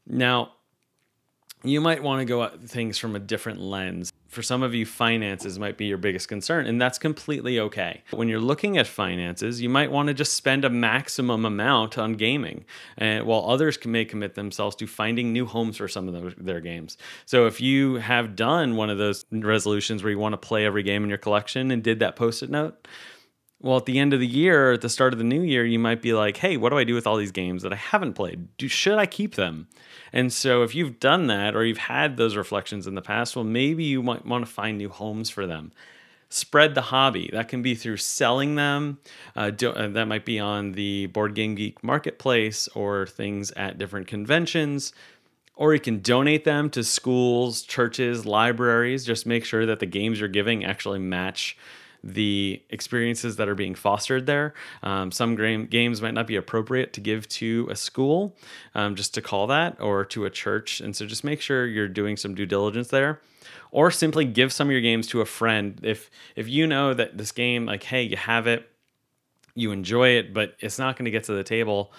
Now, 0.07 0.53
you 1.65 1.81
might 1.81 2.03
want 2.03 2.21
to 2.21 2.25
go 2.25 2.45
at 2.45 2.61
things 2.63 2.99
from 2.99 3.17
a 3.17 3.19
different 3.19 3.61
lens. 3.61 4.13
For 4.29 4.43
some 4.43 4.63
of 4.63 4.75
you, 4.75 4.85
finances 4.85 5.59
might 5.59 5.79
be 5.79 5.87
your 5.87 5.97
biggest 5.97 6.29
concern, 6.29 6.67
and 6.67 6.81
that's 6.81 6.99
completely 6.99 7.59
okay. 7.59 8.03
When 8.11 8.29
you're 8.29 8.41
looking 8.41 8.77
at 8.77 8.87
finances, 8.87 9.63
you 9.63 9.71
might 9.71 9.91
want 9.91 10.09
to 10.09 10.15
just 10.15 10.35
spend 10.35 10.67
a 10.67 10.71
maximum 10.71 11.47
amount 11.47 11.97
on 11.97 12.13
gaming, 12.13 12.67
and 12.99 13.25
while 13.25 13.47
others 13.49 13.79
may 13.87 14.05
commit 14.05 14.35
themselves 14.35 14.77
to 14.77 14.87
finding 14.87 15.33
new 15.33 15.47
homes 15.47 15.79
for 15.79 15.89
some 15.89 16.09
of 16.09 16.35
their 16.37 16.61
games. 16.61 16.99
So 17.25 17.47
if 17.47 17.61
you 17.61 17.95
have 17.95 18.37
done 18.37 18.77
one 18.77 18.91
of 18.91 18.99
those 18.99 19.25
resolutions 19.33 20.03
where 20.03 20.13
you 20.13 20.19
want 20.19 20.35
to 20.35 20.37
play 20.37 20.67
every 20.67 20.83
game 20.83 21.05
in 21.05 21.09
your 21.09 21.19
collection 21.19 21.71
and 21.71 21.83
did 21.83 21.99
that 22.01 22.15
post-it 22.15 22.51
note, 22.51 22.87
well, 23.61 23.77
at 23.77 23.87
the 23.87 23.99
end 23.99 24.13
of 24.13 24.21
the 24.21 24.27
year, 24.27 24.73
at 24.73 24.83
the 24.83 24.89
start 24.89 25.13
of 25.13 25.19
the 25.19 25.25
new 25.25 25.43
year, 25.43 25.65
you 25.65 25.81
might 25.81 26.01
be 26.01 26.13
like, 26.13 26.37
hey, 26.37 26.57
what 26.57 26.71
do 26.71 26.79
I 26.79 26.85
do 26.85 26.95
with 26.95 27.09
all 27.09 27.17
these 27.17 27.33
games 27.33 27.63
that 27.63 27.73
I 27.73 27.77
haven't 27.77 28.13
played? 28.13 28.57
Do, 28.57 28.69
should 28.69 28.99
I 28.99 29.07
keep 29.07 29.35
them? 29.35 29.67
And 30.13 30.33
so, 30.33 30.63
if 30.63 30.77
you've 30.77 31.01
done 31.01 31.27
that 31.27 31.57
or 31.57 31.65
you've 31.65 31.77
had 31.77 32.17
those 32.17 32.37
reflections 32.37 32.87
in 32.87 32.95
the 32.95 33.03
past, 33.03 33.35
well, 33.35 33.45
maybe 33.45 33.83
you 33.83 34.03
might 34.03 34.25
want 34.25 34.47
to 34.47 34.51
find 34.51 34.79
new 34.79 34.89
homes 34.89 35.29
for 35.29 35.45
them. 35.45 35.73
Spread 36.31 36.75
the 36.75 36.83
hobby. 36.83 37.31
That 37.33 37.49
can 37.49 37.63
be 37.63 37.75
through 37.75 37.97
selling 37.97 38.55
them. 38.55 38.99
Uh, 39.35 39.51
do, 39.51 39.71
uh, 39.71 39.89
that 39.89 40.07
might 40.07 40.25
be 40.25 40.39
on 40.39 40.73
the 40.73 41.07
Board 41.07 41.35
Game 41.35 41.55
Geek 41.57 41.83
marketplace 41.83 42.69
or 42.75 43.07
things 43.07 43.51
at 43.53 43.79
different 43.79 44.07
conventions. 44.07 44.93
Or 45.57 45.75
you 45.75 45.81
can 45.81 46.01
donate 46.01 46.45
them 46.45 46.71
to 46.71 46.85
schools, 46.85 47.63
churches, 47.63 48.25
libraries. 48.25 49.05
Just 49.05 49.27
make 49.27 49.45
sure 49.45 49.67
that 49.67 49.81
the 49.81 49.87
games 49.87 50.21
you're 50.21 50.29
giving 50.29 50.65
actually 50.65 51.01
match 51.01 51.57
the 52.03 52.63
experiences 52.71 53.37
that 53.37 53.49
are 53.49 53.55
being 53.55 53.75
fostered 53.75 54.27
there. 54.27 54.55
Um, 54.83 55.11
some 55.11 55.35
games 55.67 56.01
might 56.01 56.15
not 56.15 56.27
be 56.27 56.37
appropriate 56.37 56.93
to 56.95 57.01
give 57.01 57.29
to 57.31 57.69
a 57.71 57.77
school, 57.77 58.37
um, 58.75 58.95
just 58.95 59.15
to 59.15 59.23
call 59.23 59.47
that, 59.49 59.81
or 59.81 60.05
to 60.07 60.25
a 60.25 60.31
church. 60.31 60.81
And 60.81 60.95
so 60.95 61.07
just 61.07 61.25
make 61.25 61.41
sure 61.41 61.67
you're 61.67 61.89
doing 61.89 62.17
some 62.17 62.35
due 62.35 62.47
diligence 62.47 62.89
there. 62.89 63.21
Or 63.71 63.91
simply 63.91 64.25
give 64.25 64.53
some 64.53 64.69
of 64.69 64.73
your 64.73 64.81
games 64.81 65.07
to 65.09 65.21
a 65.21 65.27
friend. 65.27 65.79
If 65.83 66.11
if 66.37 66.49
you 66.49 66.67
know 66.67 66.95
that 66.95 67.19
this 67.19 67.33
game, 67.33 67.67
like, 67.67 67.83
hey, 67.83 68.03
you 68.03 68.17
have 68.17 68.47
it, 68.47 68.67
you 69.55 69.73
enjoy 69.73 70.11
it, 70.11 70.33
but 70.33 70.57
it's 70.61 70.79
not 70.79 70.97
going 70.97 71.05
to 71.05 71.11
get 71.11 71.25
to 71.25 71.33
the 71.33 71.45
table 71.45 71.93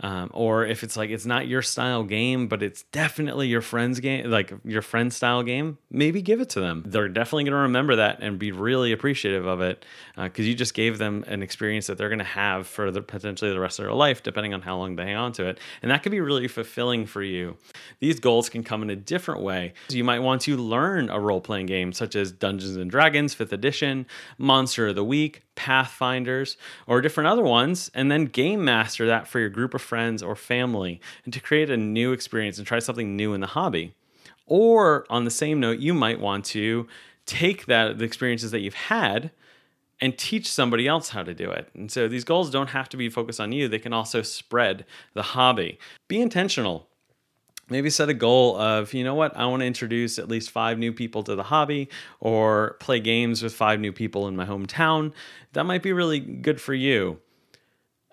um, 0.00 0.30
or 0.32 0.64
if 0.64 0.84
it's 0.84 0.96
like 0.96 1.10
it's 1.10 1.26
not 1.26 1.48
your 1.48 1.62
style 1.62 2.04
game, 2.04 2.46
but 2.46 2.62
it's 2.62 2.84
definitely 2.84 3.48
your 3.48 3.60
friend's 3.60 3.98
game, 3.98 4.30
like 4.30 4.52
your 4.64 4.82
friend 4.82 5.12
style 5.12 5.42
game, 5.42 5.78
maybe 5.90 6.22
give 6.22 6.40
it 6.40 6.48
to 6.50 6.60
them. 6.60 6.84
They're 6.86 7.08
definitely 7.08 7.44
going 7.44 7.52
to 7.52 7.58
remember 7.58 7.96
that 7.96 8.20
and 8.20 8.38
be 8.38 8.52
really 8.52 8.92
appreciative 8.92 9.46
of 9.46 9.60
it 9.60 9.84
because 10.16 10.44
uh, 10.44 10.48
you 10.48 10.54
just 10.54 10.74
gave 10.74 10.98
them 10.98 11.24
an 11.26 11.42
experience 11.42 11.88
that 11.88 11.98
they're 11.98 12.08
going 12.08 12.20
to 12.20 12.24
have 12.24 12.66
for 12.66 12.90
the, 12.90 13.02
potentially 13.02 13.50
the 13.50 13.58
rest 13.58 13.78
of 13.80 13.86
their 13.86 13.94
life, 13.94 14.22
depending 14.22 14.54
on 14.54 14.62
how 14.62 14.76
long 14.76 14.94
they 14.94 15.04
hang 15.04 15.16
on 15.16 15.32
to 15.32 15.46
it. 15.46 15.58
And 15.82 15.90
that 15.90 16.02
can 16.02 16.12
be 16.12 16.20
really 16.20 16.46
fulfilling 16.46 17.06
for 17.06 17.22
you. 17.22 17.56
These 17.98 18.20
goals 18.20 18.48
can 18.48 18.62
come 18.62 18.82
in 18.82 18.90
a 18.90 18.96
different 18.96 19.40
way. 19.40 19.72
You 19.88 20.04
might 20.04 20.20
want 20.20 20.42
to 20.42 20.56
learn 20.56 21.10
a 21.10 21.18
role 21.18 21.40
playing 21.40 21.66
game 21.66 21.92
such 21.92 22.14
as 22.14 22.30
Dungeons 22.30 22.76
and 22.76 22.90
Dragons 22.90 23.34
5th 23.34 23.52
edition, 23.52 24.06
Monster 24.38 24.88
of 24.88 24.94
the 24.94 25.04
Week, 25.04 25.42
Pathfinders, 25.56 26.56
or 26.86 27.00
different 27.00 27.26
other 27.26 27.42
ones, 27.42 27.90
and 27.92 28.12
then 28.12 28.26
game 28.26 28.64
master 28.64 29.06
that 29.06 29.26
for 29.26 29.40
your 29.40 29.48
group 29.48 29.74
of 29.74 29.82
friends 29.88 30.22
or 30.22 30.36
family 30.36 31.00
and 31.24 31.32
to 31.32 31.40
create 31.40 31.70
a 31.70 31.76
new 31.76 32.12
experience 32.12 32.58
and 32.58 32.66
try 32.66 32.78
something 32.78 33.16
new 33.16 33.32
in 33.32 33.40
the 33.40 33.48
hobby. 33.48 33.94
Or 34.46 35.06
on 35.10 35.24
the 35.24 35.30
same 35.30 35.60
note, 35.60 35.78
you 35.78 35.94
might 35.94 36.20
want 36.20 36.44
to 36.46 36.86
take 37.26 37.66
that 37.66 37.98
the 37.98 38.04
experiences 38.04 38.50
that 38.50 38.60
you've 38.60 38.74
had 38.74 39.30
and 40.00 40.16
teach 40.16 40.48
somebody 40.48 40.86
else 40.86 41.08
how 41.08 41.22
to 41.22 41.34
do 41.34 41.50
it. 41.50 41.68
And 41.74 41.90
so 41.90 42.06
these 42.06 42.24
goals 42.24 42.50
don't 42.50 42.68
have 42.68 42.88
to 42.90 42.96
be 42.96 43.08
focused 43.08 43.40
on 43.40 43.52
you, 43.52 43.66
they 43.66 43.78
can 43.78 43.92
also 43.92 44.22
spread 44.22 44.84
the 45.14 45.22
hobby. 45.22 45.78
Be 46.06 46.20
intentional 46.20 46.88
maybe 47.70 47.90
set 47.90 48.08
a 48.08 48.14
goal 48.14 48.56
of 48.56 48.94
you 48.94 49.04
know 49.04 49.14
what 49.14 49.36
i 49.36 49.44
want 49.44 49.60
to 49.60 49.66
introduce 49.66 50.18
at 50.18 50.28
least 50.28 50.50
five 50.50 50.78
new 50.78 50.92
people 50.92 51.22
to 51.22 51.34
the 51.34 51.42
hobby 51.42 51.88
or 52.20 52.76
play 52.80 53.00
games 53.00 53.42
with 53.42 53.54
five 53.54 53.80
new 53.80 53.92
people 53.92 54.26
in 54.28 54.36
my 54.36 54.44
hometown 54.44 55.12
that 55.52 55.64
might 55.64 55.82
be 55.82 55.92
really 55.92 56.20
good 56.20 56.60
for 56.60 56.74
you 56.74 57.18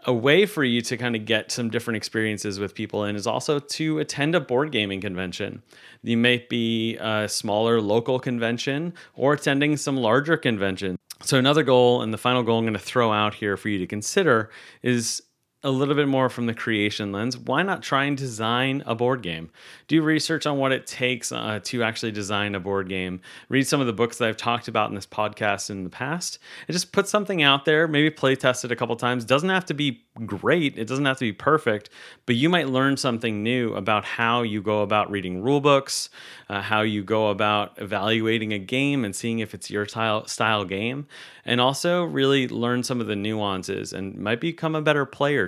a 0.06 0.14
way 0.14 0.46
for 0.46 0.64
you 0.64 0.82
to 0.82 0.98
kind 0.98 1.16
of 1.16 1.26
get 1.26 1.52
some 1.52 1.70
different 1.70 1.98
experiences 1.98 2.60
with 2.60 2.76
people 2.76 3.04
and 3.04 3.18
is 3.18 3.28
also 3.28 3.60
to 3.60 4.00
attend 4.00 4.36
a 4.36 4.40
board 4.40 4.72
gaming 4.72 5.02
convention. 5.02 5.62
You 6.04 6.18
may 6.18 6.46
be 6.50 6.98
a 6.98 7.28
smaller 7.28 7.82
local 7.82 8.20
convention 8.20 8.94
or 9.16 9.34
attending 9.34 9.78
some 9.78 9.98
larger 9.98 10.38
convention. 10.38 10.98
So, 11.24 11.38
another 11.38 11.64
goal, 11.64 12.02
and 12.02 12.14
the 12.14 12.18
final 12.18 12.44
goal 12.44 12.60
I'm 12.60 12.66
going 12.66 12.74
to 12.74 12.80
throw 12.80 13.12
out 13.12 13.34
here 13.34 13.58
for 13.58 13.70
you 13.70 13.80
to 13.80 13.88
consider 13.88 14.52
is 14.84 15.24
a 15.66 15.72
little 15.72 15.96
bit 15.96 16.08
more 16.08 16.30
from 16.30 16.46
the 16.46 16.54
creation 16.54 17.12
lens, 17.12 17.36
why 17.36 17.64
not 17.64 17.82
try 17.82 18.04
and 18.04 18.16
design 18.16 18.84
a 18.86 18.94
board 18.94 19.24
game? 19.24 19.50
Do 19.88 20.00
research 20.04 20.46
on 20.46 20.60
what 20.60 20.72
it 20.72 20.86
takes 20.86 21.32
uh, 21.32 21.60
to 21.64 21.82
actually 21.82 22.12
design 22.12 22.54
a 22.54 22.60
board 22.60 22.88
game. 22.88 23.20
Read 23.50 23.68
some 23.68 23.82
of 23.82 23.88
the 23.88 23.94
books 23.94 24.20
that 24.20 24.30
I've 24.30 24.38
talked 24.38 24.68
about 24.68 24.90
in 24.90 24.96
this 24.96 25.08
podcast 25.08 25.72
in 25.72 25.84
the 25.84 25.90
past, 25.90 26.38
and 26.68 26.74
just 26.74 26.92
put 26.92 27.08
something 27.08 27.42
out 27.42 27.66
there. 27.66 27.88
Maybe 27.88 28.12
play 28.12 28.36
test 28.36 28.64
it 28.64 28.72
a 28.72 28.76
couple 28.76 28.96
times. 28.96 29.26
Doesn't 29.26 29.50
have 29.50 29.66
to 29.66 29.74
be 29.74 30.06
great. 30.26 30.78
It 30.78 30.88
doesn't 30.88 31.06
have 31.06 31.18
to 31.18 31.26
be 31.26 31.34
perfect, 31.34 31.90
but 32.28 32.36
you 32.36 32.48
might 32.48 32.70
learn 32.70 32.96
something 32.96 33.42
new 33.42 33.74
about 33.74 34.06
how 34.06 34.44
you 34.44 34.62
go 34.62 34.82
about 34.82 35.10
reading 35.10 35.42
rule 35.42 35.62
books, 35.62 36.10
uh, 36.48 36.62
how 36.62 36.82
you 36.82 37.04
go 37.04 37.30
about 37.30 37.74
evaluating 37.78 38.54
a 38.54 38.60
game 38.60 39.04
and 39.04 39.16
seeing 39.16 39.40
if 39.40 39.54
it's 39.54 39.70
your 39.72 39.86
style 39.88 40.26
style 40.28 40.64
game, 40.64 41.08
and 41.44 41.60
also 41.60 42.04
really 42.04 42.48
learn 42.48 42.84
some 42.84 43.02
of 43.02 43.08
the 43.08 43.16
nuances 43.16 43.92
and 43.92 44.16
might 44.16 44.40
become 44.40 44.76
a 44.76 44.82
better 44.82 45.06
player 45.06 45.48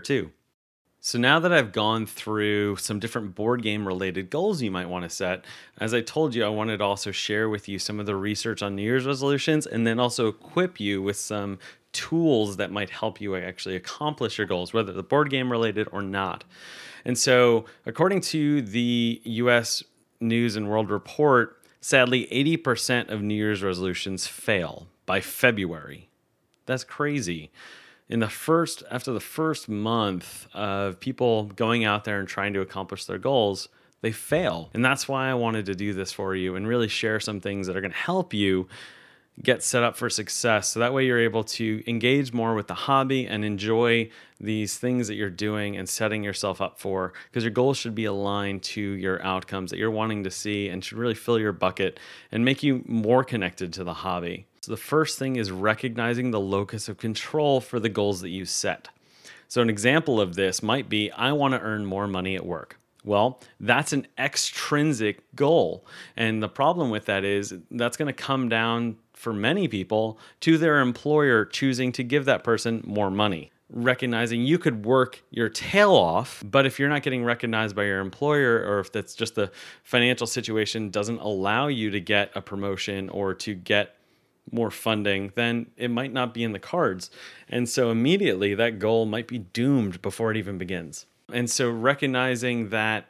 So 0.99 1.17
now 1.17 1.39
that 1.39 1.53
I've 1.53 1.71
gone 1.71 2.05
through 2.05 2.77
some 2.77 2.99
different 2.99 3.35
board 3.35 3.61
game 3.61 3.87
related 3.87 4.29
goals 4.29 4.61
you 4.61 4.71
might 4.71 4.89
want 4.89 5.03
to 5.03 5.09
set, 5.09 5.45
as 5.79 5.93
I 5.93 6.01
told 6.01 6.35
you, 6.35 6.43
I 6.43 6.49
wanted 6.49 6.77
to 6.77 6.83
also 6.83 7.11
share 7.11 7.47
with 7.47 7.69
you 7.69 7.79
some 7.79 7.99
of 7.99 8.05
the 8.05 8.15
research 8.15 8.61
on 8.61 8.75
New 8.75 8.81
Year's 8.81 9.05
resolutions 9.05 9.65
and 9.65 9.87
then 9.87 9.99
also 9.99 10.27
equip 10.27 10.79
you 10.79 11.01
with 11.01 11.15
some 11.15 11.59
tools 11.93 12.57
that 12.57 12.71
might 12.71 12.89
help 12.89 13.21
you 13.21 13.35
actually 13.35 13.75
accomplish 13.75 14.37
your 14.37 14.47
goals, 14.47 14.73
whether 14.73 14.91
the 14.91 15.03
board 15.03 15.29
game 15.29 15.51
related 15.51 15.87
or 15.91 16.01
not. 16.01 16.43
And 17.05 17.17
so, 17.17 17.65
according 17.85 18.21
to 18.21 18.61
the 18.61 19.21
US 19.23 19.83
News 20.19 20.55
and 20.55 20.69
World 20.69 20.89
Report, 20.89 21.61
sadly, 21.79 22.27
80% 22.31 23.09
of 23.09 23.21
New 23.21 23.35
Year's 23.35 23.63
resolutions 23.63 24.27
fail 24.27 24.87
by 25.05 25.21
February. 25.21 26.09
That's 26.65 26.83
crazy 26.83 27.49
in 28.09 28.19
the 28.19 28.29
first 28.29 28.83
after 28.89 29.11
the 29.11 29.19
first 29.19 29.67
month 29.67 30.47
of 30.53 30.99
people 30.99 31.45
going 31.45 31.83
out 31.83 32.03
there 32.03 32.19
and 32.19 32.27
trying 32.27 32.53
to 32.53 32.61
accomplish 32.61 33.05
their 33.05 33.17
goals 33.17 33.69
they 34.01 34.11
fail. 34.11 34.69
And 34.73 34.85
that's 34.85 35.07
why 35.07 35.29
i 35.29 35.33
wanted 35.33 35.65
to 35.65 35.75
do 35.75 35.93
this 35.93 36.11
for 36.11 36.35
you 36.35 36.55
and 36.55 36.67
really 36.67 36.87
share 36.87 37.19
some 37.19 37.39
things 37.39 37.67
that 37.67 37.75
are 37.75 37.81
going 37.81 37.91
to 37.91 37.97
help 37.97 38.33
you 38.33 38.67
get 39.41 39.61
set 39.63 39.83
up 39.83 39.95
for 39.95 40.09
success. 40.09 40.69
So 40.69 40.79
that 40.79 40.93
way 40.93 41.05
you're 41.05 41.19
able 41.19 41.43
to 41.43 41.83
engage 41.87 42.33
more 42.33 42.55
with 42.55 42.67
the 42.67 42.73
hobby 42.73 43.27
and 43.27 43.45
enjoy 43.45 44.09
these 44.39 44.77
things 44.77 45.07
that 45.07 45.15
you're 45.15 45.29
doing 45.29 45.77
and 45.77 45.87
setting 45.87 46.23
yourself 46.23 46.59
up 46.59 46.79
for 46.79 47.13
because 47.29 47.43
your 47.43 47.51
goals 47.51 47.77
should 47.77 47.93
be 47.93 48.05
aligned 48.05 48.63
to 48.63 48.81
your 48.81 49.21
outcomes 49.23 49.69
that 49.69 49.77
you're 49.77 49.91
wanting 49.91 50.23
to 50.23 50.31
see 50.31 50.69
and 50.69 50.83
should 50.83 50.97
really 50.97 51.13
fill 51.13 51.39
your 51.39 51.53
bucket 51.53 51.99
and 52.31 52.43
make 52.45 52.63
you 52.63 52.83
more 52.87 53.23
connected 53.23 53.71
to 53.73 53.83
the 53.83 53.93
hobby 53.93 54.47
so, 54.67 54.73
the 54.73 54.77
first 54.81 55.17
thing 55.17 55.37
is 55.37 55.49
recognizing 55.49 56.31
the 56.31 56.41
locus 56.41 56.89
of 56.89 56.97
control 56.97 57.61
for 57.61 57.79
the 57.79 57.87
goals 57.87 58.19
that 58.19 58.31
you 58.31 58.43
set. 58.43 58.89
So, 59.47 59.61
an 59.61 59.69
example 59.69 60.19
of 60.19 60.35
this 60.35 60.61
might 60.61 60.89
be 60.89 61.09
I 61.09 61.31
want 61.31 61.53
to 61.53 61.61
earn 61.61 61.85
more 61.85 62.05
money 62.05 62.35
at 62.35 62.45
work. 62.45 62.77
Well, 63.05 63.39
that's 63.61 63.93
an 63.93 64.07
extrinsic 64.19 65.23
goal. 65.35 65.85
And 66.17 66.43
the 66.43 66.49
problem 66.49 66.89
with 66.89 67.05
that 67.05 67.23
is 67.23 67.55
that's 67.71 67.95
going 67.95 68.07
to 68.07 68.13
come 68.13 68.49
down 68.49 68.97
for 69.13 69.31
many 69.31 69.69
people 69.69 70.19
to 70.41 70.57
their 70.57 70.81
employer 70.81 71.45
choosing 71.45 71.93
to 71.93 72.03
give 72.03 72.25
that 72.25 72.43
person 72.43 72.83
more 72.85 73.09
money. 73.09 73.53
Recognizing 73.69 74.41
you 74.41 74.59
could 74.59 74.85
work 74.85 75.23
your 75.29 75.47
tail 75.47 75.93
off, 75.93 76.43
but 76.45 76.65
if 76.65 76.77
you're 76.77 76.89
not 76.89 77.03
getting 77.03 77.23
recognized 77.23 77.73
by 77.73 77.85
your 77.85 78.01
employer, 78.01 78.65
or 78.67 78.81
if 78.81 78.91
that's 78.91 79.15
just 79.15 79.35
the 79.35 79.49
financial 79.83 80.27
situation 80.27 80.89
doesn't 80.89 81.19
allow 81.19 81.67
you 81.67 81.89
to 81.91 82.01
get 82.01 82.31
a 82.35 82.41
promotion 82.41 83.07
or 83.07 83.33
to 83.35 83.53
get 83.53 83.96
more 84.51 84.71
funding, 84.71 85.31
then 85.35 85.67
it 85.77 85.89
might 85.89 86.13
not 86.13 86.33
be 86.33 86.43
in 86.43 86.51
the 86.51 86.59
cards. 86.59 87.09
And 87.49 87.67
so 87.67 87.91
immediately 87.91 88.53
that 88.55 88.79
goal 88.79 89.05
might 89.05 89.27
be 89.27 89.39
doomed 89.39 90.01
before 90.01 90.31
it 90.31 90.37
even 90.37 90.57
begins. 90.57 91.05
And 91.31 91.49
so 91.49 91.69
recognizing 91.69 92.69
that 92.69 93.07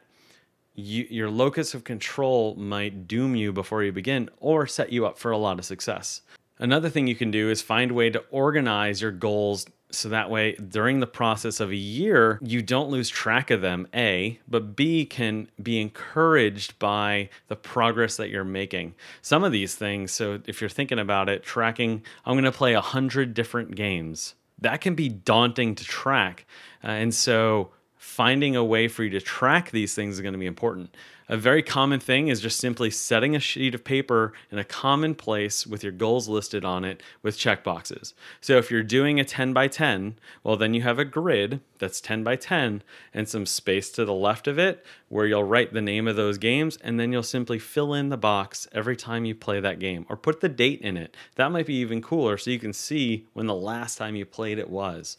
you, 0.74 1.06
your 1.10 1.30
locus 1.30 1.74
of 1.74 1.84
control 1.84 2.54
might 2.54 3.08
doom 3.08 3.34
you 3.34 3.52
before 3.52 3.82
you 3.82 3.92
begin 3.92 4.30
or 4.38 4.66
set 4.66 4.92
you 4.92 5.06
up 5.06 5.18
for 5.18 5.30
a 5.30 5.38
lot 5.38 5.58
of 5.58 5.64
success. 5.64 6.22
Another 6.58 6.88
thing 6.88 7.06
you 7.06 7.14
can 7.14 7.30
do 7.30 7.50
is 7.50 7.62
find 7.62 7.90
a 7.90 7.94
way 7.94 8.10
to 8.10 8.24
organize 8.30 9.00
your 9.00 9.12
goals 9.12 9.66
so 9.90 10.08
that 10.08 10.30
way 10.30 10.52
during 10.52 11.00
the 11.00 11.06
process 11.06 11.60
of 11.60 11.70
a 11.70 11.76
year 11.76 12.38
you 12.42 12.60
don't 12.62 12.90
lose 12.90 13.08
track 13.08 13.50
of 13.50 13.60
them 13.60 13.86
a 13.94 14.38
but 14.46 14.76
b 14.76 15.04
can 15.06 15.48
be 15.62 15.80
encouraged 15.80 16.78
by 16.78 17.28
the 17.48 17.56
progress 17.56 18.16
that 18.16 18.28
you're 18.28 18.44
making. 18.44 18.94
Some 19.22 19.44
of 19.44 19.52
these 19.52 19.74
things 19.74 20.12
so 20.12 20.40
if 20.46 20.60
you're 20.60 20.70
thinking 20.70 20.98
about 20.98 21.28
it 21.28 21.42
tracking 21.42 22.02
i'm 22.24 22.34
going 22.34 22.44
to 22.44 22.52
play 22.52 22.74
100 22.74 23.34
different 23.34 23.74
games. 23.74 24.34
That 24.60 24.80
can 24.80 24.94
be 24.94 25.08
daunting 25.08 25.76
to 25.76 25.84
track. 25.84 26.44
Uh, 26.82 26.88
and 26.88 27.14
so 27.14 27.70
finding 27.98 28.56
a 28.56 28.64
way 28.64 28.88
for 28.88 29.04
you 29.04 29.10
to 29.10 29.20
track 29.20 29.70
these 29.70 29.94
things 29.94 30.14
is 30.14 30.20
going 30.20 30.32
to 30.32 30.38
be 30.38 30.46
important 30.46 30.90
a 31.28 31.36
very 31.36 31.62
common 31.62 32.00
thing 32.00 32.28
is 32.28 32.40
just 32.40 32.58
simply 32.58 32.90
setting 32.90 33.36
a 33.36 33.40
sheet 33.40 33.74
of 33.74 33.84
paper 33.84 34.32
in 34.50 34.58
a 34.58 34.64
common 34.64 35.14
place 35.14 35.66
with 35.66 35.82
your 35.82 35.92
goals 35.92 36.26
listed 36.26 36.64
on 36.64 36.84
it 36.84 37.02
with 37.22 37.38
checkboxes. 37.38 38.14
So 38.40 38.56
if 38.56 38.70
you're 38.70 38.82
doing 38.82 39.20
a 39.20 39.24
10 39.24 39.52
by 39.52 39.68
10, 39.68 40.18
well, 40.42 40.56
then 40.56 40.72
you 40.72 40.82
have 40.82 40.98
a 40.98 41.04
grid 41.04 41.60
that's 41.78 42.00
10 42.00 42.24
by 42.24 42.36
10 42.36 42.82
and 43.12 43.28
some 43.28 43.44
space 43.44 43.90
to 43.90 44.06
the 44.06 44.14
left 44.14 44.48
of 44.48 44.58
it 44.58 44.84
where 45.08 45.26
you'll 45.26 45.44
write 45.44 45.74
the 45.74 45.82
name 45.82 46.08
of 46.08 46.16
those 46.16 46.38
games 46.38 46.78
and 46.78 46.98
then 46.98 47.12
you'll 47.12 47.22
simply 47.22 47.58
fill 47.58 47.92
in 47.92 48.08
the 48.08 48.16
box 48.16 48.66
every 48.72 48.96
time 48.96 49.26
you 49.26 49.34
play 49.34 49.60
that 49.60 49.78
game 49.78 50.06
or 50.08 50.16
put 50.16 50.40
the 50.40 50.48
date 50.48 50.80
in 50.80 50.96
it. 50.96 51.14
That 51.34 51.52
might 51.52 51.66
be 51.66 51.74
even 51.74 52.00
cooler 52.00 52.38
so 52.38 52.50
you 52.50 52.58
can 52.58 52.72
see 52.72 53.26
when 53.34 53.46
the 53.46 53.54
last 53.54 53.98
time 53.98 54.16
you 54.16 54.24
played 54.24 54.58
it 54.58 54.70
was. 54.70 55.18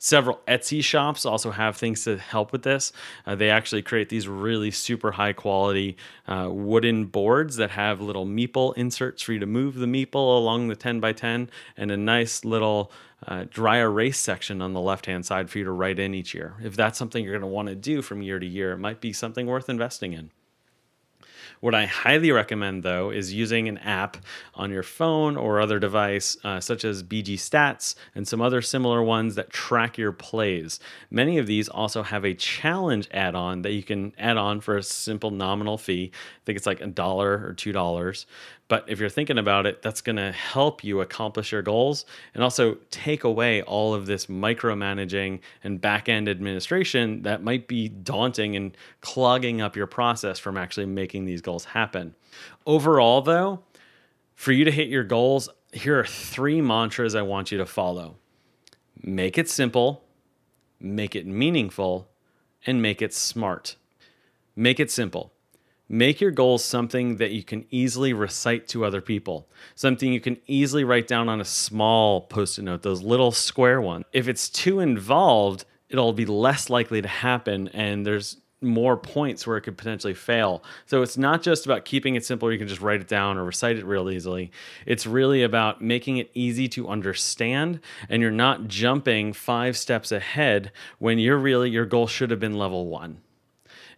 Several 0.00 0.40
Etsy 0.46 0.82
shops 0.82 1.26
also 1.26 1.50
have 1.50 1.76
things 1.76 2.04
to 2.04 2.18
help 2.18 2.52
with 2.52 2.62
this. 2.62 2.92
Uh, 3.26 3.34
they 3.34 3.50
actually 3.50 3.82
create 3.82 4.08
these 4.08 4.28
really 4.28 4.70
super 4.70 5.10
high 5.10 5.32
quality 5.32 5.96
uh, 6.28 6.48
wooden 6.50 7.06
boards 7.06 7.56
that 7.56 7.70
have 7.70 8.00
little 8.00 8.24
meeple 8.24 8.76
inserts 8.76 9.22
for 9.22 9.32
you 9.32 9.40
to 9.40 9.46
move 9.46 9.74
the 9.74 9.86
meeple 9.86 10.36
along 10.36 10.68
the 10.68 10.76
10 10.76 11.00
by 11.00 11.12
10 11.12 11.50
and 11.76 11.90
a 11.90 11.96
nice 11.96 12.44
little 12.44 12.92
uh, 13.26 13.44
dry 13.50 13.78
erase 13.78 14.18
section 14.18 14.62
on 14.62 14.72
the 14.72 14.80
left 14.80 15.06
hand 15.06 15.26
side 15.26 15.50
for 15.50 15.58
you 15.58 15.64
to 15.64 15.72
write 15.72 15.98
in 15.98 16.14
each 16.14 16.32
year. 16.32 16.54
If 16.62 16.76
that's 16.76 16.96
something 16.96 17.24
you're 17.24 17.32
going 17.32 17.40
to 17.40 17.48
want 17.48 17.66
to 17.68 17.74
do 17.74 18.00
from 18.00 18.22
year 18.22 18.38
to 18.38 18.46
year, 18.46 18.72
it 18.72 18.78
might 18.78 19.00
be 19.00 19.12
something 19.12 19.48
worth 19.48 19.68
investing 19.68 20.12
in. 20.12 20.30
What 21.60 21.74
I 21.74 21.86
highly 21.86 22.30
recommend, 22.30 22.82
though, 22.82 23.10
is 23.10 23.34
using 23.34 23.68
an 23.68 23.78
app 23.78 24.16
on 24.54 24.70
your 24.70 24.82
phone 24.82 25.36
or 25.36 25.60
other 25.60 25.78
device, 25.78 26.36
uh, 26.44 26.60
such 26.60 26.84
as 26.84 27.02
BG 27.02 27.34
Stats 27.34 27.94
and 28.14 28.26
some 28.26 28.40
other 28.40 28.62
similar 28.62 29.02
ones 29.02 29.34
that 29.34 29.50
track 29.50 29.98
your 29.98 30.12
plays. 30.12 30.78
Many 31.10 31.38
of 31.38 31.46
these 31.46 31.68
also 31.68 32.02
have 32.02 32.24
a 32.24 32.34
challenge 32.34 33.08
add 33.10 33.34
on 33.34 33.62
that 33.62 33.72
you 33.72 33.82
can 33.82 34.12
add 34.18 34.36
on 34.36 34.60
for 34.60 34.76
a 34.76 34.82
simple 34.82 35.30
nominal 35.30 35.78
fee. 35.78 36.12
I 36.14 36.44
think 36.44 36.56
it's 36.56 36.66
like 36.66 36.80
a 36.80 36.86
dollar 36.86 37.44
or 37.44 37.54
two 37.54 37.72
dollars. 37.72 38.26
But 38.68 38.84
if 38.86 39.00
you're 39.00 39.08
thinking 39.08 39.38
about 39.38 39.66
it, 39.66 39.80
that's 39.80 40.02
going 40.02 40.16
to 40.16 40.30
help 40.30 40.84
you 40.84 41.00
accomplish 41.00 41.52
your 41.52 41.62
goals 41.62 42.04
and 42.34 42.42
also 42.42 42.76
take 42.90 43.24
away 43.24 43.62
all 43.62 43.94
of 43.94 44.04
this 44.04 44.26
micromanaging 44.26 45.40
and 45.64 45.80
back 45.80 46.08
end 46.08 46.28
administration 46.28 47.22
that 47.22 47.42
might 47.42 47.66
be 47.66 47.88
daunting 47.88 48.56
and 48.56 48.76
clogging 49.00 49.62
up 49.62 49.74
your 49.74 49.86
process 49.86 50.38
from 50.38 50.58
actually 50.58 50.86
making 50.86 51.24
these 51.24 51.40
goals 51.40 51.64
happen. 51.64 52.14
Overall, 52.66 53.22
though, 53.22 53.62
for 54.34 54.52
you 54.52 54.64
to 54.64 54.70
hit 54.70 54.88
your 54.88 55.04
goals, 55.04 55.48
here 55.72 55.98
are 55.98 56.06
three 56.06 56.60
mantras 56.60 57.14
I 57.14 57.22
want 57.22 57.50
you 57.50 57.58
to 57.58 57.66
follow 57.66 58.16
make 59.00 59.38
it 59.38 59.48
simple, 59.48 60.04
make 60.80 61.14
it 61.14 61.24
meaningful, 61.24 62.08
and 62.66 62.82
make 62.82 63.00
it 63.00 63.14
smart. 63.14 63.76
Make 64.56 64.80
it 64.80 64.90
simple. 64.90 65.32
Make 65.88 66.20
your 66.20 66.30
goals 66.30 66.64
something 66.64 67.16
that 67.16 67.30
you 67.30 67.42
can 67.42 67.64
easily 67.70 68.12
recite 68.12 68.68
to 68.68 68.84
other 68.84 69.00
people, 69.00 69.48
something 69.74 70.12
you 70.12 70.20
can 70.20 70.36
easily 70.46 70.84
write 70.84 71.08
down 71.08 71.30
on 71.30 71.40
a 71.40 71.46
small 71.46 72.22
post 72.22 72.58
it 72.58 72.62
note, 72.62 72.82
those 72.82 73.02
little 73.02 73.32
square 73.32 73.80
ones. 73.80 74.04
If 74.12 74.28
it's 74.28 74.50
too 74.50 74.80
involved, 74.80 75.64
it'll 75.88 76.12
be 76.12 76.26
less 76.26 76.68
likely 76.68 77.00
to 77.00 77.08
happen, 77.08 77.68
and 77.68 78.04
there's 78.04 78.36
more 78.60 78.96
points 78.96 79.46
where 79.46 79.56
it 79.56 79.62
could 79.62 79.78
potentially 79.78 80.14
fail. 80.14 80.62
So 80.84 81.02
it's 81.02 81.16
not 81.16 81.42
just 81.42 81.64
about 81.64 81.84
keeping 81.84 82.16
it 82.16 82.24
simple, 82.24 82.52
you 82.52 82.58
can 82.58 82.68
just 82.68 82.80
write 82.82 83.00
it 83.00 83.08
down 83.08 83.38
or 83.38 83.44
recite 83.44 83.78
it 83.78 83.86
real 83.86 84.10
easily. 84.10 84.50
It's 84.84 85.06
really 85.06 85.42
about 85.42 85.80
making 85.80 86.18
it 86.18 86.30
easy 86.34 86.68
to 86.70 86.88
understand, 86.88 87.80
and 88.10 88.20
you're 88.20 88.30
not 88.30 88.68
jumping 88.68 89.32
five 89.32 89.76
steps 89.76 90.12
ahead 90.12 90.72
when 90.98 91.18
you're 91.18 91.38
really, 91.38 91.70
your 91.70 91.86
goal 91.86 92.06
should 92.06 92.30
have 92.30 92.40
been 92.40 92.58
level 92.58 92.88
one. 92.88 93.22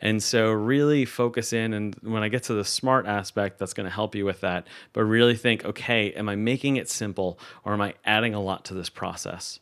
And 0.00 0.22
so, 0.22 0.50
really 0.50 1.04
focus 1.04 1.52
in. 1.52 1.74
And 1.74 1.94
when 2.02 2.22
I 2.22 2.28
get 2.28 2.44
to 2.44 2.54
the 2.54 2.64
smart 2.64 3.06
aspect, 3.06 3.58
that's 3.58 3.74
going 3.74 3.88
to 3.88 3.94
help 3.94 4.14
you 4.14 4.24
with 4.24 4.40
that. 4.40 4.66
But 4.92 5.04
really 5.04 5.36
think 5.36 5.64
okay, 5.64 6.12
am 6.12 6.28
I 6.28 6.36
making 6.36 6.76
it 6.76 6.88
simple 6.88 7.38
or 7.64 7.72
am 7.72 7.80
I 7.80 7.94
adding 8.04 8.34
a 8.34 8.40
lot 8.40 8.64
to 8.66 8.74
this 8.74 8.88
process? 8.88 9.60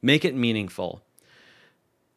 Make 0.00 0.24
it 0.24 0.34
meaningful. 0.34 1.02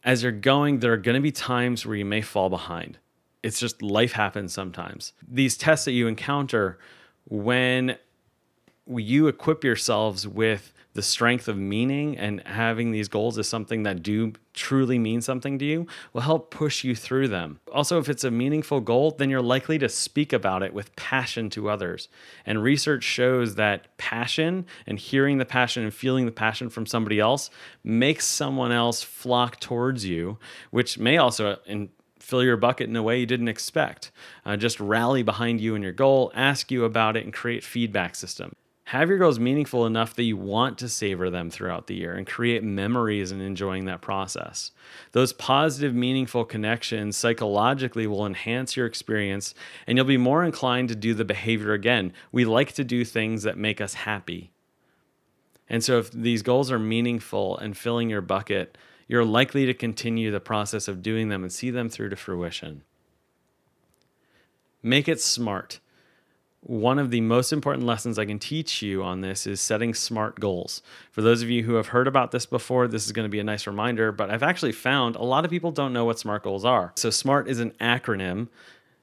As 0.04 0.24
you're 0.24 0.32
going, 0.32 0.80
there 0.80 0.94
are 0.94 0.98
going 0.98 1.16
to 1.16 1.22
be 1.22 1.32
times 1.32 1.86
where 1.86 1.96
you 1.96 2.06
may 2.06 2.22
fall 2.22 2.50
behind. 2.50 2.98
It's 3.44 3.60
just 3.60 3.82
life 3.82 4.14
happens 4.14 4.54
sometimes. 4.54 5.14
These 5.28 5.58
tests 5.58 5.86
that 5.86 5.92
you 5.92 6.08
encounter 6.08 6.80
when 7.30 7.98
you 8.88 9.28
equip 9.28 9.64
yourselves 9.64 10.28
with 10.28 10.74
the 10.94 11.02
strength 11.02 11.48
of 11.48 11.58
meaning 11.58 12.18
and 12.18 12.42
having 12.46 12.92
these 12.92 13.08
goals 13.08 13.38
as 13.38 13.48
something 13.48 13.84
that 13.84 14.04
do 14.04 14.34
truly 14.54 15.00
mean 15.00 15.22
something 15.22 15.58
to 15.58 15.66
you 15.66 15.88
will 16.12 16.22
help 16.22 16.52
push 16.52 16.84
you 16.84 16.94
through 16.96 17.28
them. 17.30 17.60
Also, 17.72 17.98
if 17.98 18.10
it's 18.10 18.26
a 18.26 18.32
meaningful 18.32 18.82
goal, 18.82 19.12
then 19.12 19.30
you're 19.30 19.42
likely 19.42 19.78
to 19.78 19.88
speak 19.88 20.34
about 20.34 20.64
it 20.64 20.74
with 20.74 20.94
passion 20.98 21.50
to 21.50 21.70
others. 21.70 22.10
And 22.46 22.62
research 22.62 23.04
shows 23.04 23.56
that 23.56 23.96
passion 23.98 24.66
and 24.86 25.00
hearing 25.00 25.38
the 25.38 25.46
passion 25.46 25.84
and 25.84 25.94
feeling 25.94 26.26
the 26.26 26.32
passion 26.32 26.70
from 26.70 26.86
somebody 26.86 27.20
else 27.20 27.50
makes 27.84 28.26
someone 28.26 28.74
else 28.74 29.02
flock 29.02 29.60
towards 29.60 30.06
you, 30.06 30.38
which 30.72 30.98
may 30.98 31.18
also 31.18 31.58
in, 31.66 31.90
fill 32.20 32.44
your 32.44 32.58
bucket 32.58 32.90
in 32.90 32.96
a 32.98 33.04
way 33.04 33.20
you 33.20 33.26
didn't 33.26 33.48
expect. 33.48 34.12
Uh, 34.46 34.58
just 34.58 34.80
rally 34.82 35.24
behind 35.24 35.62
you 35.62 35.76
and 35.76 35.84
your 35.84 35.94
goal, 35.94 36.32
ask 36.36 36.70
you 36.70 36.84
about 36.84 37.16
it, 37.16 37.24
and 37.24 37.34
create 37.34 37.64
feedback 37.64 38.16
system 38.16 38.54
have 38.86 39.10
your 39.10 39.20
goals 39.20 39.40
meaningful 39.40 39.86
enough 39.86 40.16
that 40.16 40.24
you 40.24 40.36
want 40.36 40.78
to 40.80 40.90
savor 40.90 41.30
them 41.30 41.50
throughout 41.50 41.88
the 41.88 41.96
year 41.96 42.14
and 42.14 42.28
create 42.28 42.64
memories 42.64 43.32
and 43.32 43.42
enjoying 43.42 43.86
that 43.86 44.02
process. 44.02 44.72
Those 45.12 45.34
positive, 45.34 45.94
meaningful 45.94 46.46
connections 46.46 47.16
psychologically 47.16 48.08
will 48.08 48.26
enhance 48.26 48.76
your 48.76 48.86
experience 48.86 49.54
and 49.88 49.98
you'll 49.98 50.06
be 50.06 50.18
more 50.18 50.44
inclined 50.44 50.90
to 50.90 50.96
do 50.96 51.14
the 51.14 51.24
behavior 51.24 51.74
again. 51.74 52.12
We 52.32 52.44
like 52.44 52.74
to 52.74 52.84
do 52.84 53.06
things 53.06 53.44
that 53.44 53.58
make 53.58 53.80
us 53.80 53.94
happy. 53.94 54.52
And 55.70 55.84
so, 55.84 56.00
if 56.00 56.12
these 56.12 56.42
goals 56.42 56.70
are 56.70 56.80
meaningful 56.80 57.58
and 57.58 57.78
filling 57.78 58.10
your 58.10 58.20
bucket, 58.20 58.78
you're 59.08 59.24
likely 59.24 59.66
to 59.68 59.74
continue 59.74 60.32
the 60.32 60.42
process 60.42 60.90
of 60.90 61.02
doing 61.02 61.30
them 61.30 61.44
and 61.44 61.52
see 61.52 61.70
them 61.70 61.88
through 61.88 62.10
to 62.10 62.18
fruition. 62.18 62.84
Make 64.84 65.08
it 65.08 65.22
smart 65.22 65.80
one 66.62 67.00
of 67.00 67.10
the 67.10 67.22
most 67.22 67.52
important 67.52 67.86
lessons 67.88 68.20
I 68.20 68.26
can 68.26 68.38
teach 68.38 68.84
you 68.84 69.02
on 69.04 69.22
this 69.22 69.48
is 69.48 69.60
setting 69.60 69.96
smart 69.96 70.40
goals. 70.40 70.84
For 71.12 71.24
those 71.24 71.42
of 71.42 71.50
you 71.50 71.64
who 71.64 71.74
have 71.74 71.88
heard 71.88 72.08
about 72.08 72.32
this 72.32 72.46
before, 72.46 72.88
this 72.88 73.06
is 73.06 73.12
going 73.12 73.26
to 73.26 73.30
be 73.30 73.40
a 73.40 73.44
nice 73.44 73.66
reminder, 73.66 74.12
but 74.12 74.30
I've 74.30 74.44
actually 74.44 74.72
found 74.72 75.16
a 75.16 75.24
lot 75.24 75.44
of 75.44 75.50
people 75.50 75.72
don't 75.72 75.92
know 75.92 76.06
what 76.06 76.20
SMART 76.20 76.44
goals 76.44 76.64
are. 76.64 76.94
So, 76.96 77.10
SMART 77.10 77.50
is 77.50 77.60
an 77.60 77.72
acronym. 77.82 78.48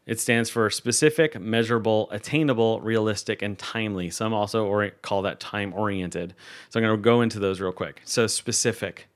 It 0.06 0.20
stands 0.20 0.48
for 0.48 0.70
specific, 0.70 1.38
measurable, 1.38 2.08
attainable, 2.12 2.80
realistic, 2.80 3.42
and 3.42 3.58
timely. 3.58 4.08
Some 4.08 4.32
also 4.32 4.64
or- 4.64 4.90
call 5.02 5.22
that 5.22 5.40
time 5.40 5.74
oriented. 5.74 6.34
So, 6.70 6.78
I'm 6.78 6.86
going 6.86 6.96
to 6.96 7.02
go 7.02 7.22
into 7.22 7.40
those 7.40 7.60
real 7.60 7.72
quick. 7.72 8.02
So, 8.04 8.28
specific. 8.28 9.08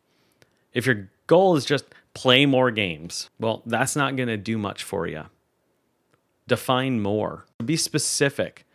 If 0.74 0.84
your 0.84 1.10
goal 1.28 1.54
is 1.54 1.64
just 1.64 1.84
play 2.12 2.44
more 2.44 2.72
games, 2.72 3.30
well, 3.38 3.62
that's 3.66 3.94
not 3.94 4.16
going 4.16 4.28
to 4.28 4.36
do 4.36 4.58
much 4.58 4.82
for 4.82 5.06
you 5.06 5.26
define 6.52 7.00
more, 7.00 7.46
be 7.64 7.78
specific. 7.78 8.66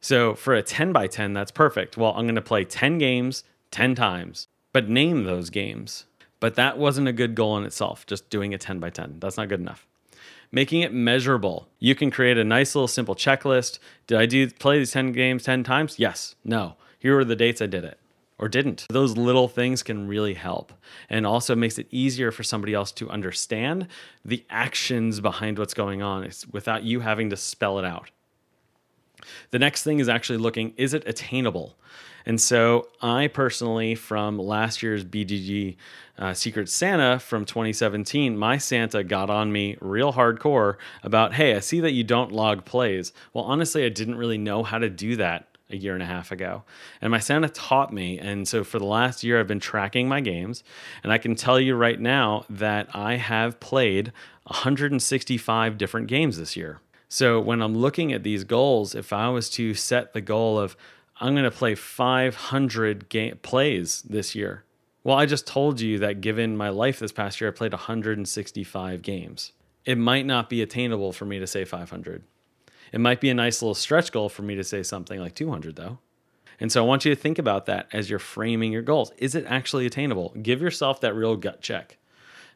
So 0.00 0.36
for 0.36 0.54
a 0.54 0.62
10 0.62 0.92
by 0.92 1.08
10, 1.08 1.32
that's 1.32 1.50
perfect. 1.50 1.96
Well, 1.96 2.12
I'm 2.12 2.24
going 2.24 2.36
to 2.36 2.40
play 2.40 2.64
10 2.64 2.98
games 2.98 3.42
10 3.72 3.96
times, 3.96 4.46
but 4.72 4.88
name 4.88 5.24
those 5.24 5.50
games. 5.50 6.04
But 6.38 6.54
that 6.54 6.78
wasn't 6.78 7.08
a 7.08 7.12
good 7.12 7.34
goal 7.34 7.58
in 7.58 7.64
itself, 7.64 8.06
just 8.06 8.30
doing 8.30 8.54
a 8.54 8.58
10 8.58 8.78
by 8.78 8.90
10. 8.90 9.16
That's 9.18 9.36
not 9.36 9.48
good 9.48 9.58
enough. 9.58 9.88
Making 10.52 10.82
it 10.82 10.92
measurable. 10.92 11.68
You 11.80 11.96
can 11.96 12.12
create 12.12 12.38
a 12.38 12.44
nice 12.44 12.76
little 12.76 12.86
simple 12.86 13.16
checklist. 13.16 13.80
Did 14.06 14.18
I 14.18 14.26
do 14.26 14.48
play 14.48 14.78
these 14.78 14.92
10 14.92 15.10
games 15.10 15.42
10 15.42 15.64
times? 15.64 15.98
Yes. 15.98 16.36
No. 16.44 16.76
Here 17.00 17.18
are 17.18 17.24
the 17.24 17.34
dates 17.34 17.60
I 17.60 17.66
did 17.66 17.82
it 17.82 17.99
or 18.40 18.48
didn't. 18.48 18.86
Those 18.88 19.16
little 19.16 19.46
things 19.46 19.82
can 19.82 20.08
really 20.08 20.34
help 20.34 20.72
and 21.10 21.26
also 21.26 21.54
makes 21.54 21.78
it 21.78 21.86
easier 21.90 22.32
for 22.32 22.42
somebody 22.42 22.72
else 22.74 22.90
to 22.92 23.08
understand 23.10 23.86
the 24.24 24.44
actions 24.48 25.20
behind 25.20 25.58
what's 25.58 25.74
going 25.74 26.02
on 26.02 26.28
without 26.50 26.82
you 26.82 27.00
having 27.00 27.30
to 27.30 27.36
spell 27.36 27.78
it 27.78 27.84
out. 27.84 28.10
The 29.50 29.58
next 29.58 29.84
thing 29.84 30.00
is 30.00 30.08
actually 30.08 30.38
looking 30.38 30.72
is 30.78 30.94
it 30.94 31.06
attainable? 31.06 31.76
And 32.26 32.40
so 32.40 32.88
I 33.00 33.28
personally, 33.28 33.94
from 33.94 34.38
last 34.38 34.82
year's 34.82 35.04
BGG 35.04 35.76
uh, 36.18 36.34
Secret 36.34 36.68
Santa 36.68 37.18
from 37.18 37.44
2017, 37.44 38.36
my 38.36 38.58
Santa 38.58 39.02
got 39.02 39.30
on 39.30 39.52
me 39.52 39.76
real 39.80 40.12
hardcore 40.12 40.76
about, 41.02 41.34
hey, 41.34 41.54
I 41.54 41.60
see 41.60 41.80
that 41.80 41.92
you 41.92 42.04
don't 42.04 42.32
log 42.32 42.64
plays. 42.64 43.12
Well, 43.32 43.44
honestly, 43.44 43.84
I 43.84 43.88
didn't 43.88 44.16
really 44.16 44.38
know 44.38 44.62
how 44.62 44.78
to 44.78 44.90
do 44.90 45.16
that 45.16 45.49
a 45.70 45.76
year 45.76 45.94
and 45.94 46.02
a 46.02 46.06
half 46.06 46.32
ago. 46.32 46.64
And 47.00 47.10
my 47.10 47.18
Santa 47.18 47.48
taught 47.48 47.92
me. 47.92 48.18
And 48.18 48.46
so 48.46 48.64
for 48.64 48.78
the 48.78 48.86
last 48.86 49.24
year, 49.24 49.38
I've 49.38 49.46
been 49.46 49.60
tracking 49.60 50.08
my 50.08 50.20
games. 50.20 50.62
And 51.02 51.12
I 51.12 51.18
can 51.18 51.34
tell 51.34 51.60
you 51.60 51.74
right 51.74 52.00
now 52.00 52.44
that 52.50 52.88
I 52.94 53.16
have 53.16 53.60
played 53.60 54.12
165 54.44 55.78
different 55.78 56.06
games 56.06 56.36
this 56.36 56.56
year. 56.56 56.80
So 57.08 57.40
when 57.40 57.60
I'm 57.60 57.76
looking 57.76 58.12
at 58.12 58.22
these 58.22 58.44
goals, 58.44 58.94
if 58.94 59.12
I 59.12 59.28
was 59.28 59.50
to 59.50 59.74
set 59.74 60.12
the 60.12 60.20
goal 60.20 60.58
of, 60.58 60.76
I'm 61.20 61.34
going 61.34 61.44
to 61.44 61.50
play 61.50 61.74
500 61.74 63.08
game 63.08 63.38
plays 63.42 64.02
this 64.02 64.34
year. 64.34 64.64
Well, 65.02 65.16
I 65.16 65.26
just 65.26 65.46
told 65.46 65.80
you 65.80 65.98
that 65.98 66.20
given 66.20 66.56
my 66.56 66.68
life 66.68 66.98
this 66.98 67.12
past 67.12 67.40
year, 67.40 67.50
I 67.50 67.52
played 67.52 67.72
165 67.72 69.02
games. 69.02 69.52
It 69.84 69.96
might 69.96 70.26
not 70.26 70.50
be 70.50 70.62
attainable 70.62 71.12
for 71.12 71.24
me 71.24 71.38
to 71.38 71.46
say 71.46 71.64
500. 71.64 72.22
It 72.92 73.00
might 73.00 73.20
be 73.20 73.30
a 73.30 73.34
nice 73.34 73.62
little 73.62 73.74
stretch 73.74 74.12
goal 74.12 74.28
for 74.28 74.42
me 74.42 74.54
to 74.56 74.64
say 74.64 74.82
something 74.82 75.20
like 75.20 75.34
200, 75.34 75.76
though. 75.76 75.98
And 76.58 76.70
so 76.70 76.84
I 76.84 76.86
want 76.86 77.04
you 77.04 77.14
to 77.14 77.20
think 77.20 77.38
about 77.38 77.66
that 77.66 77.88
as 77.92 78.10
you're 78.10 78.18
framing 78.18 78.72
your 78.72 78.82
goals. 78.82 79.12
Is 79.16 79.34
it 79.34 79.46
actually 79.48 79.86
attainable? 79.86 80.34
Give 80.42 80.60
yourself 80.60 81.00
that 81.00 81.14
real 81.14 81.36
gut 81.36 81.62
check. 81.62 81.96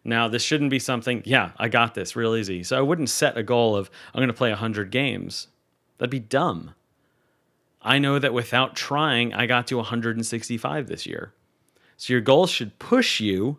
Now, 0.05 0.29
this 0.29 0.43
shouldn't 0.43 0.71
be 0.71 0.79
something, 0.79 1.23
yeah, 1.25 1.53
I 1.57 1.69
got 1.69 1.95
this 1.95 2.15
real 2.15 2.37
easy. 2.37 2.63
So 2.63 2.77
I 2.77 2.83
wouldn't 2.83 3.09
set 3.09 3.39
a 3.39 3.43
goal 3.43 3.75
of, 3.75 3.91
I'm 4.13 4.19
going 4.19 4.29
to 4.29 4.35
play 4.35 4.51
100 4.51 4.91
games. 4.91 5.49
That'd 5.97 6.11
be 6.11 6.21
dumb. 6.21 6.75
I 7.81 7.99
know 7.99 8.19
that 8.19 8.35
without 8.35 8.77
trying, 8.77 9.33
I 9.33 9.47
got 9.47 9.67
to 9.69 9.77
165 9.77 10.87
this 10.87 11.07
year. 11.07 11.33
So 11.97 12.13
your 12.13 12.21
goals 12.21 12.51
should 12.51 12.79
push 12.79 13.21
you, 13.21 13.59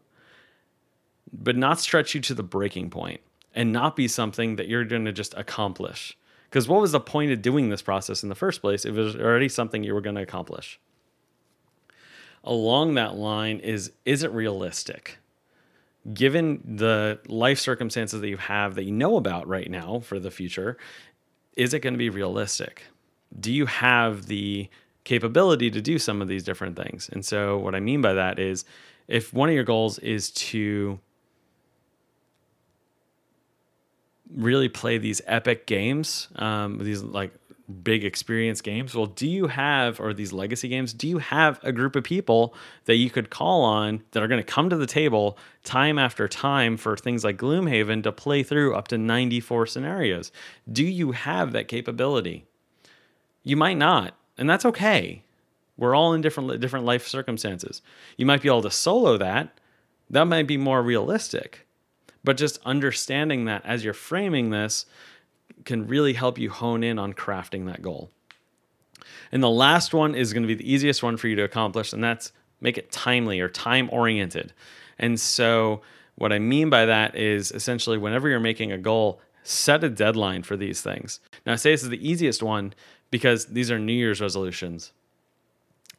but 1.34 1.56
not 1.56 1.80
stretch 1.80 2.14
you 2.14 2.22
to 2.22 2.34
the 2.36 2.44
breaking 2.44 2.92
point 2.92 3.22
and 3.56 3.72
not 3.72 3.96
be 3.96 4.08
something 4.08 4.58
that 4.58 4.68
you're 4.68 4.86
going 4.86 5.06
to 5.06 5.12
just 5.12 5.34
accomplish. 5.36 6.18
Because 6.56 6.70
what 6.70 6.80
was 6.80 6.94
the 6.94 7.02
point 7.02 7.34
of 7.34 7.42
doing 7.42 7.68
this 7.68 7.82
process 7.82 8.24
in 8.24 8.30
the 8.30 8.36
first 8.36 8.62
place? 8.62 8.86
It 8.86 8.94
was 8.94 9.14
already 9.18 9.50
something 9.50 9.84
you 9.84 9.94
were 9.94 10.00
going 10.00 10.16
to 10.16 10.22
accomplish. 10.22 10.80
Along 12.46 12.94
that 12.94 13.16
line 13.16 13.60
is 13.60 13.92
is 14.06 14.24
it 14.24 14.32
realistic? 14.32 15.18
Given 16.14 16.62
the 16.64 17.20
life 17.28 17.60
circumstances 17.60 18.22
that 18.22 18.30
you 18.30 18.38
have 18.38 18.76
that 18.76 18.86
you 18.86 18.94
know 18.94 19.18
about 19.18 19.50
right 19.50 19.70
now 19.70 20.00
for 20.00 20.18
the 20.18 20.32
future, 20.32 20.78
is 21.58 21.74
it 21.74 21.80
going 21.80 21.94
to 21.94 21.98
be 21.98 22.10
realistic? 22.10 22.84
do 23.38 23.52
you 23.52 23.66
have 23.66 24.28
the 24.28 24.70
capability 25.04 25.70
to 25.70 25.82
do 25.82 26.00
some 26.00 26.22
of 26.22 26.30
these 26.30 26.44
different 26.44 26.78
things? 26.78 27.10
And 27.12 27.26
so, 27.26 27.58
what 27.58 27.76
I 27.76 27.82
mean 27.82 28.02
by 28.02 28.14
that 28.14 28.40
is 28.40 28.64
if 29.08 29.34
one 29.34 29.50
of 29.50 29.56
your 29.56 29.64
goals 29.64 30.00
is 30.00 30.32
to 30.32 31.00
really 34.34 34.70
play 34.70 34.98
these 34.98 35.22
epic 35.26 35.68
games, 35.68 36.28
um, 36.36 36.80
these 36.80 37.04
like 37.04 37.32
big 37.84 38.04
experience 38.04 38.62
games, 38.62 38.94
well, 38.94 39.08
do 39.08 39.28
you 39.28 39.48
have, 39.48 40.00
or 40.00 40.14
these 40.14 40.32
legacy 40.32 40.68
games, 40.68 40.94
do 40.94 41.08
you 41.08 41.18
have 41.18 41.60
a 41.64 41.72
group 41.72 41.96
of 41.96 42.04
people 42.04 42.54
that 42.86 42.96
you 42.96 43.10
could 43.10 43.30
call 43.30 43.64
on 43.64 44.04
that 44.12 44.22
are 44.22 44.28
going 44.28 44.42
to 44.42 44.44
come 44.44 44.70
to 44.70 44.78
the 44.78 44.86
table 44.86 45.38
time 45.64 45.98
after 45.98 46.28
time 46.28 46.78
for 46.78 46.96
things 46.96 47.24
like 47.24 47.38
Gloomhaven 47.38 48.04
to 48.04 48.12
play 48.12 48.44
through 48.44 48.76
up 48.76 48.88
to 48.90 48.98
94 48.98 49.66
scenarios? 49.68 50.32
Do 50.72 50.84
you 50.84 51.12
have 51.12 51.54
that 51.54 51.68
capability? 51.68 52.46
You 53.44 53.58
might 53.58 53.78
not, 53.78 54.16
and 54.38 54.50
that's 54.50 54.66
okay. 54.66 55.24
We're 55.78 55.96
all 55.96 56.14
in 56.14 56.22
different 56.22 56.62
different 56.62 56.86
life 56.86 57.08
circumstances. 57.08 57.82
You 58.18 58.26
might 58.26 58.42
be 58.42 58.48
able 58.48 58.62
to 58.62 58.72
solo 58.72 59.18
that. 59.18 59.60
That 60.10 60.26
might 60.26 60.48
be 60.48 60.58
more 60.58 60.82
realistic. 60.82 61.65
But 62.26 62.38
just 62.38 62.60
understanding 62.66 63.46
that 63.46 63.64
as 63.66 63.84
you're 63.84 63.94
framing 63.94 64.50
this 64.50 64.86
can 65.64 65.88
really 65.88 66.14
help 66.14 66.38
you 66.38 66.50
hone 66.50 66.84
in 66.84 67.00
on 67.00 67.14
crafting 67.14 67.68
that 67.68 67.82
goal. 67.82 68.10
And 69.32 69.42
the 69.42 69.50
last 69.50 69.94
one 69.94 70.16
is 70.16 70.34
going 70.34 70.44
to 70.44 70.48
be 70.48 70.56
the 70.56 70.72
easiest 70.72 71.04
one 71.04 71.18
for 71.18 71.28
you 71.28 71.36
to 71.36 71.44
accomplish, 71.44 71.94
and 71.94 72.04
that's 72.04 72.32
make 72.60 72.78
it 72.78 72.92
timely 72.92 73.40
or 73.40 73.48
time 73.48 73.90
oriented. 73.92 74.54
And 74.98 75.20
so, 75.20 75.82
what 76.16 76.32
I 76.32 76.40
mean 76.40 76.70
by 76.70 76.86
that 76.86 77.16
is 77.16 77.52
essentially 77.52 77.98
whenever 77.98 78.28
you're 78.28 78.40
making 78.40 78.72
a 78.72 78.78
goal, 78.78 79.22
set 79.44 79.84
a 79.84 79.90
deadline 79.90 80.44
for 80.44 80.58
these 80.58 80.82
things. 80.82 81.20
Now, 81.46 81.54
I 81.54 81.58
say 81.58 81.72
this 81.72 81.84
is 81.84 81.90
the 81.90 82.10
easiest 82.10 82.42
one 82.42 82.74
because 83.12 83.46
these 83.46 83.70
are 83.70 83.78
New 83.78 83.94
Year's 83.94 84.22
resolutions. 84.22 84.94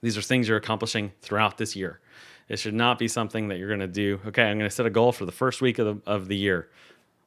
These 0.02 0.18
are 0.18 0.22
things 0.22 0.48
you're 0.48 0.56
accomplishing 0.56 1.12
throughout 1.20 1.58
this 1.58 1.76
year. 1.76 2.00
It 2.48 2.58
should 2.58 2.74
not 2.74 2.98
be 2.98 3.08
something 3.08 3.48
that 3.48 3.58
you're 3.58 3.68
going 3.68 3.80
to 3.80 3.86
do. 3.86 4.20
Okay, 4.26 4.44
I'm 4.44 4.58
going 4.58 4.68
to 4.68 4.74
set 4.74 4.86
a 4.86 4.90
goal 4.90 5.12
for 5.12 5.24
the 5.24 5.32
first 5.32 5.60
week 5.60 5.78
of 5.78 6.04
the, 6.04 6.10
of 6.10 6.28
the 6.28 6.36
year. 6.36 6.68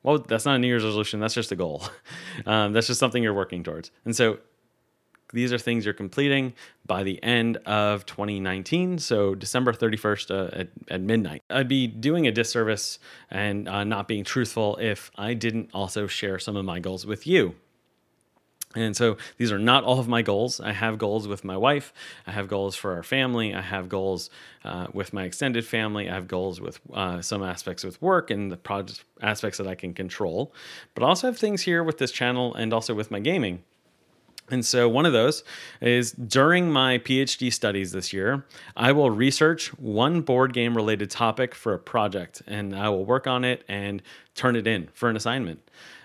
Well, 0.02 0.20
that's 0.20 0.46
not 0.46 0.56
a 0.56 0.60
New 0.60 0.68
Year's 0.68 0.84
resolution. 0.84 1.20
That's 1.20 1.34
just 1.34 1.52
a 1.52 1.56
goal. 1.56 1.84
Um, 2.46 2.72
that's 2.72 2.88
just 2.88 3.02
something 3.02 3.22
you're 3.22 3.34
working 3.34 3.64
towards. 3.64 3.92
And 4.06 4.16
so 4.16 4.40
these 5.34 5.52
are 5.54 5.58
things 5.58 5.86
you're 5.86 5.94
completing 5.94 6.54
by 6.86 7.04
the 7.04 7.22
end 7.24 7.58
of 7.66 8.06
2019 8.06 8.98
so 8.98 9.36
december 9.36 9.74
31st 9.74 10.32
uh, 10.32 10.60
at, 10.62 10.70
at, 10.90 11.02
midnight 11.02 11.44
i'd 11.50 11.68
be 11.68 11.88
doing 11.88 12.28
a 12.28 12.32
disservice 12.32 13.00
and 13.30 13.68
uh, 13.68 13.84
not 13.84 14.08
being 14.08 14.24
truthful 14.24 14.78
if 14.78 15.12
i 15.18 15.34
didn't 15.34 15.70
also 15.74 16.08
share 16.08 16.40
some 16.40 16.56
of 16.56 16.66
my 16.66 16.80
goals 16.80 17.06
with 17.06 17.28
you 17.28 17.56
and 18.76 18.96
so 18.96 19.18
these 19.38 19.52
are 19.52 19.58
not 19.58 19.84
all 19.84 20.00
of 20.00 20.08
my 20.08 20.22
goals. 20.22 20.60
I 20.60 20.74
have 20.74 21.00
goals 21.00 21.28
with 21.28 21.44
my 21.44 21.58
wife. 21.58 21.92
I 22.28 22.32
have 22.32 22.48
goals 22.48 22.76
for 22.76 22.94
our 22.94 23.02
family. 23.02 23.56
I 23.56 23.62
have 23.62 23.90
goals 23.90 24.30
uh, 24.64 24.88
with 24.94 25.12
my 25.12 25.24
extended 25.24 25.66
family. 25.66 26.08
I 26.08 26.14
have 26.14 26.28
goals 26.28 26.62
with 26.62 26.80
uh, 26.94 27.20
some 27.24 27.42
aspects 27.42 27.84
with 27.84 28.00
work 28.00 28.30
and 28.30 28.52
the 28.52 28.58
project 28.58 29.04
aspects 29.22 29.58
that 29.58 29.66
I 29.66 29.74
can 29.74 29.96
control. 29.96 30.54
But 30.94 31.04
I 31.04 31.08
also 31.08 31.26
have 31.26 31.38
things 31.40 31.64
here 31.64 31.84
with 31.84 31.98
this 31.98 32.12
channel 32.12 32.54
and 32.54 32.72
also 32.72 32.94
with 32.94 33.10
my 33.10 33.20
gaming. 33.20 33.64
And 34.52 34.66
so, 34.66 34.90
one 34.90 35.06
of 35.06 35.14
those 35.14 35.44
is 35.82 36.12
during 36.12 36.72
my 36.72 36.98
PhD 37.00 37.54
studies 37.54 37.92
this 37.92 38.14
year, 38.14 38.46
I 38.76 38.92
will 38.92 39.12
research 39.12 39.68
one 39.80 40.22
board 40.22 40.54
game 40.54 40.76
related 40.76 41.12
topic 41.12 41.54
for 41.54 41.74
a 41.74 41.80
project 41.80 42.42
and 42.48 42.76
I 42.76 42.90
will 42.90 43.06
work 43.06 43.28
on 43.28 43.44
it 43.44 43.64
and 43.68 44.02
turn 44.36 44.56
it 44.56 44.68
in 44.68 44.90
for 44.94 45.10
an 45.10 45.16
assignment. 45.16 45.62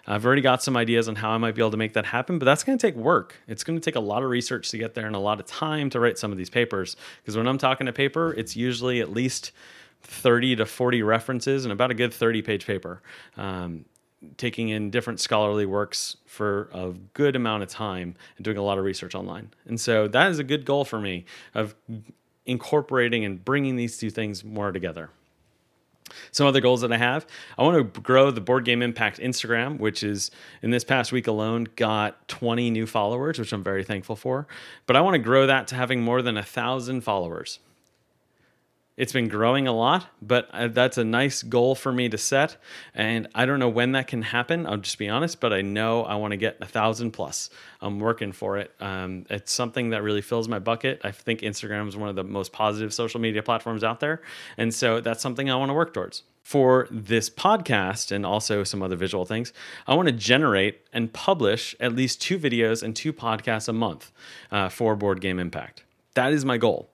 I've 0.06 0.26
already 0.26 0.42
got 0.42 0.62
some 0.62 0.76
ideas 0.76 1.08
on 1.08 1.16
how 1.16 1.30
I 1.30 1.38
might 1.38 1.54
be 1.54 1.62
able 1.62 1.70
to 1.70 1.76
make 1.76 1.94
that 1.94 2.06
happen, 2.06 2.38
but 2.38 2.44
that's 2.44 2.62
going 2.62 2.76
to 2.76 2.86
take 2.86 2.94
work. 2.94 3.36
It's 3.48 3.64
going 3.64 3.78
to 3.78 3.84
take 3.84 3.96
a 3.96 4.00
lot 4.00 4.22
of 4.22 4.28
research 4.28 4.70
to 4.70 4.78
get 4.78 4.94
there 4.94 5.06
and 5.06 5.16
a 5.16 5.20
lot 5.20 5.40
of 5.40 5.46
time 5.46 5.90
to 5.90 6.00
write 6.00 6.18
some 6.18 6.30
of 6.30 6.38
these 6.38 6.50
papers. 6.50 6.96
Because 7.22 7.36
when 7.36 7.46
I'm 7.46 7.58
talking 7.58 7.88
a 7.88 7.92
paper, 7.92 8.34
it's 8.34 8.54
usually 8.54 9.00
at 9.00 9.12
least 9.12 9.52
30 10.02 10.56
to 10.56 10.66
40 10.66 11.02
references 11.02 11.64
and 11.64 11.72
about 11.72 11.90
a 11.90 11.94
good 11.94 12.12
30 12.12 12.42
page 12.42 12.66
paper. 12.66 13.02
Um, 13.36 13.86
taking 14.36 14.70
in 14.70 14.90
different 14.90 15.20
scholarly 15.20 15.66
works 15.66 16.16
for 16.26 16.70
a 16.72 16.92
good 17.12 17.36
amount 17.36 17.62
of 17.62 17.68
time 17.68 18.14
and 18.36 18.44
doing 18.44 18.56
a 18.56 18.62
lot 18.62 18.78
of 18.78 18.84
research 18.84 19.14
online. 19.14 19.52
And 19.66 19.80
so 19.80 20.08
that 20.08 20.30
is 20.30 20.38
a 20.38 20.44
good 20.44 20.64
goal 20.64 20.84
for 20.84 20.98
me 20.98 21.24
of 21.54 21.74
incorporating 22.46 23.24
and 23.24 23.44
bringing 23.44 23.76
these 23.76 23.98
two 23.98 24.10
things 24.10 24.44
more 24.44 24.72
together. 24.72 25.10
Some 26.32 26.46
other 26.46 26.60
goals 26.60 26.82
that 26.82 26.92
I 26.92 26.98
have 26.98 27.26
I 27.58 27.62
want 27.62 27.94
to 27.94 28.00
grow 28.00 28.30
the 28.30 28.40
Board 28.40 28.64
Game 28.64 28.82
Impact 28.82 29.18
Instagram, 29.18 29.78
which 29.78 30.02
is 30.02 30.30
in 30.62 30.70
this 30.70 30.84
past 30.84 31.12
week 31.12 31.26
alone 31.26 31.66
got 31.76 32.28
20 32.28 32.70
new 32.70 32.86
followers, 32.86 33.38
which 33.38 33.52
I'm 33.52 33.64
very 33.64 33.84
thankful 33.84 34.16
for. 34.16 34.46
But 34.86 34.96
I 34.96 35.00
want 35.00 35.14
to 35.14 35.18
grow 35.18 35.46
that 35.46 35.66
to 35.68 35.74
having 35.74 36.02
more 36.02 36.22
than 36.22 36.36
a 36.36 36.42
thousand 36.42 37.02
followers. 37.02 37.58
It's 38.96 39.12
been 39.12 39.26
growing 39.26 39.66
a 39.66 39.72
lot, 39.72 40.06
but 40.22 40.48
uh, 40.52 40.68
that's 40.68 40.98
a 40.98 41.04
nice 41.04 41.42
goal 41.42 41.74
for 41.74 41.92
me 41.92 42.08
to 42.08 42.16
set. 42.16 42.56
And 42.94 43.26
I 43.34 43.44
don't 43.44 43.58
know 43.58 43.68
when 43.68 43.90
that 43.92 44.06
can 44.06 44.22
happen. 44.22 44.66
I'll 44.66 44.76
just 44.76 44.98
be 44.98 45.08
honest, 45.08 45.40
but 45.40 45.52
I 45.52 45.62
know 45.62 46.04
I 46.04 46.14
want 46.14 46.30
to 46.30 46.36
get 46.36 46.58
a 46.60 46.66
thousand 46.66 47.10
plus. 47.10 47.50
I'm 47.80 47.98
working 47.98 48.30
for 48.30 48.56
it. 48.56 48.70
Um, 48.78 49.26
it's 49.30 49.50
something 49.50 49.90
that 49.90 50.04
really 50.04 50.22
fills 50.22 50.48
my 50.48 50.60
bucket. 50.60 51.00
I 51.02 51.10
think 51.10 51.40
Instagram 51.40 51.88
is 51.88 51.96
one 51.96 52.08
of 52.08 52.14
the 52.14 52.22
most 52.22 52.52
positive 52.52 52.94
social 52.94 53.20
media 53.20 53.42
platforms 53.42 53.82
out 53.82 53.98
there. 53.98 54.22
And 54.56 54.72
so 54.72 55.00
that's 55.00 55.20
something 55.20 55.50
I 55.50 55.56
want 55.56 55.70
to 55.70 55.74
work 55.74 55.92
towards. 55.92 56.22
For 56.44 56.86
this 56.90 57.28
podcast 57.28 58.12
and 58.12 58.24
also 58.24 58.62
some 58.62 58.80
other 58.80 58.96
visual 58.96 59.24
things, 59.24 59.52
I 59.88 59.94
want 59.94 60.06
to 60.06 60.12
generate 60.12 60.82
and 60.92 61.12
publish 61.12 61.74
at 61.80 61.96
least 61.96 62.20
two 62.20 62.38
videos 62.38 62.82
and 62.82 62.94
two 62.94 63.12
podcasts 63.12 63.68
a 63.68 63.72
month 63.72 64.12
uh, 64.52 64.68
for 64.68 64.94
Board 64.94 65.20
Game 65.20 65.40
Impact. 65.40 65.82
That 66.14 66.32
is 66.32 66.44
my 66.44 66.58
goal. 66.58 66.93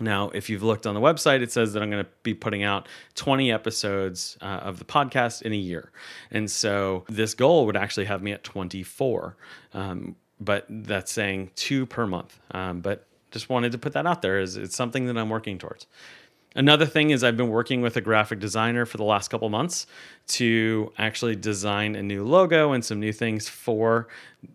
Now, 0.00 0.30
if 0.30 0.48
you've 0.48 0.62
looked 0.62 0.86
on 0.86 0.94
the 0.94 1.00
website, 1.00 1.42
it 1.42 1.50
says 1.50 1.72
that 1.72 1.82
I'm 1.82 1.90
going 1.90 2.04
to 2.04 2.10
be 2.22 2.34
putting 2.34 2.62
out 2.62 2.88
20 3.14 3.50
episodes 3.52 4.38
uh, 4.40 4.60
of 4.62 4.78
the 4.78 4.84
podcast 4.84 5.42
in 5.42 5.52
a 5.52 5.56
year. 5.56 5.90
And 6.30 6.50
so 6.50 7.04
this 7.08 7.34
goal 7.34 7.66
would 7.66 7.76
actually 7.76 8.06
have 8.06 8.22
me 8.22 8.32
at 8.32 8.44
24. 8.44 9.36
Um, 9.74 10.16
but 10.40 10.66
that's 10.68 11.10
saying 11.10 11.50
two 11.56 11.86
per 11.86 12.06
month. 12.06 12.38
Um, 12.52 12.80
but 12.80 13.06
just 13.30 13.48
wanted 13.48 13.72
to 13.72 13.78
put 13.78 13.92
that 13.92 14.06
out 14.06 14.22
there 14.22 14.38
as 14.38 14.56
it's 14.56 14.76
something 14.76 15.06
that 15.06 15.18
I'm 15.18 15.28
working 15.28 15.58
towards. 15.58 15.86
Another 16.54 16.86
thing 16.86 17.10
is 17.10 17.22
I've 17.22 17.36
been 17.36 17.50
working 17.50 17.82
with 17.82 17.96
a 17.96 18.00
graphic 18.00 18.40
designer 18.40 18.86
for 18.86 18.96
the 18.96 19.04
last 19.04 19.28
couple 19.28 19.48
months 19.50 19.86
to 20.28 20.92
actually 20.96 21.36
design 21.36 21.94
a 21.94 22.02
new 22.02 22.24
logo 22.24 22.72
and 22.72 22.84
some 22.84 22.98
new 22.98 23.12
things 23.12 23.48
for 23.48 24.08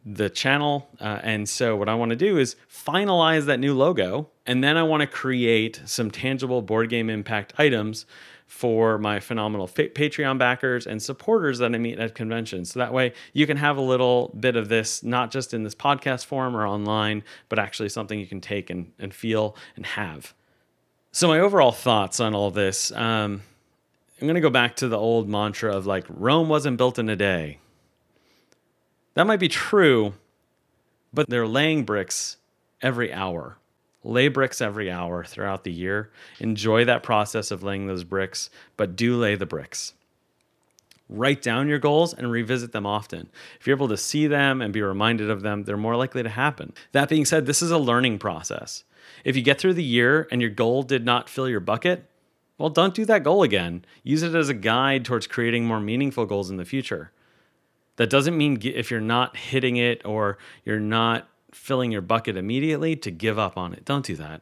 the 0.06 0.30
channel. 0.30 0.90
Uh, 1.00 1.20
and 1.22 1.48
so 1.48 1.76
what 1.76 1.88
I 1.88 1.96
want 1.96 2.10
to 2.10 2.16
do 2.16 2.38
is 2.38 2.56
finalize 2.70 3.46
that 3.46 3.60
new 3.60 3.76
logo, 3.76 4.30
and 4.46 4.64
then 4.64 4.76
I 4.76 4.84
want 4.84 5.02
to 5.02 5.08
create 5.08 5.82
some 5.86 6.10
tangible 6.10 6.62
board 6.62 6.90
game 6.90 7.10
impact 7.10 7.54
items 7.58 8.06
for 8.48 8.98
my 8.98 9.20
phenomenal 9.20 9.68
Patreon 9.68 10.38
backers 10.38 10.86
and 10.86 11.02
supporters 11.02 11.60
that 11.60 11.74
I 11.74 11.78
meet 11.78 12.00
at 12.00 12.16
conventions. 12.16 12.72
So 12.72 12.80
that 12.80 12.94
way 12.94 13.14
you 13.34 13.48
can 13.48 13.58
have 13.58 13.78
a 13.78 13.82
little 13.82 14.36
bit 14.40 14.56
of 14.56 14.68
this, 14.68 15.04
not 15.04 15.32
just 15.32 15.54
in 15.54 15.64
this 15.64 15.76
podcast 15.76 16.26
form 16.26 16.56
or 16.56 16.68
online, 16.68 17.24
but 17.50 17.60
actually 17.60 17.90
something 17.90 18.20
you 18.20 18.28
can 18.28 18.42
take 18.42 18.70
and, 18.70 18.92
and 19.00 19.14
feel 19.14 19.56
and 19.76 19.86
have. 19.86 20.34
So 21.16 21.28
my 21.28 21.40
overall 21.40 21.72
thoughts 21.72 22.20
on 22.20 22.34
all 22.34 22.50
this, 22.50 22.92
um, 22.92 23.44
I'm 24.20 24.28
going 24.28 24.34
to 24.34 24.42
go 24.42 24.50
back 24.50 24.78
to 24.78 24.88
the 24.88 24.98
old 24.98 25.30
mantra 25.30 25.72
of 25.72 25.86
like 25.86 26.06
Rome 26.10 26.50
wasn't 26.50 26.78
built 26.78 26.98
in 26.98 27.08
a 27.08 27.16
day. 27.16 27.60
That 29.14 29.28
might 29.28 29.40
be 29.40 29.48
true, 29.48 30.16
but 31.14 31.30
they're 31.30 31.48
laying 31.48 31.84
bricks 31.84 32.38
every 32.82 33.14
hour. 33.14 33.60
Lay 34.04 34.28
bricks 34.28 34.60
every 34.60 34.90
hour 34.90 35.24
throughout 35.24 35.64
the 35.64 35.72
year. 35.72 36.10
Enjoy 36.40 36.84
that 36.86 37.04
process 37.04 37.52
of 37.52 37.62
laying 37.62 37.86
those 37.86 38.04
bricks, 38.04 38.50
but 38.76 38.96
do 38.96 39.16
lay 39.16 39.36
the 39.36 39.46
bricks. 39.46 39.94
Write 41.14 41.44
down 41.44 41.68
your 41.68 41.78
goals 41.78 42.12
and 42.12 42.32
revisit 42.32 42.72
them 42.72 42.88
often. 42.88 43.30
If 43.60 43.68
you're 43.68 43.78
able 43.78 43.88
to 43.90 43.98
see 43.98 44.26
them 44.26 44.64
and 44.64 44.74
be 44.74 44.82
reminded 44.82 45.30
of 45.30 45.44
them, 45.44 45.64
they're 45.64 45.78
more 45.78 45.96
likely 45.96 46.24
to 46.24 46.30
happen. 46.30 46.74
That 46.92 47.08
being 47.08 47.24
said, 47.24 47.46
this 47.46 47.62
is 47.62 47.70
a 47.70 47.78
learning 47.78 48.18
process. 48.18 48.84
If 49.24 49.36
you 49.36 49.44
get 49.44 49.60
through 49.60 49.76
the 49.76 49.84
year 49.84 50.28
and 50.32 50.42
your 50.42 50.50
goal 50.50 50.82
did 50.82 51.06
not 51.06 51.30
fill 51.30 51.48
your 51.48 51.60
bucket, 51.60 52.10
well, 52.58 52.72
don't 52.72 52.96
do 52.96 53.06
that 53.06 53.24
goal 53.24 53.44
again. 53.44 53.86
Use 54.02 54.24
it 54.24 54.34
as 54.34 54.50
a 54.50 54.56
guide 54.56 55.06
towards 55.06 55.28
creating 55.28 55.66
more 55.66 55.80
meaningful 55.80 56.26
goals 56.26 56.50
in 56.50 56.58
the 56.58 56.66
future. 56.66 57.12
That 57.98 58.10
doesn't 58.10 58.36
mean 58.36 58.60
if 58.64 58.90
you're 58.90 59.00
not 59.00 59.38
hitting 59.38 59.78
it 59.78 60.04
or 60.04 60.40
you're 60.66 60.80
not 60.80 61.28
filling 61.52 61.92
your 61.92 62.02
bucket 62.02 62.38
immediately 62.38 62.96
to 62.96 63.12
give 63.12 63.38
up 63.38 63.56
on 63.56 63.74
it. 63.74 63.86
Don't 63.86 64.06
do 64.06 64.16
that. 64.16 64.42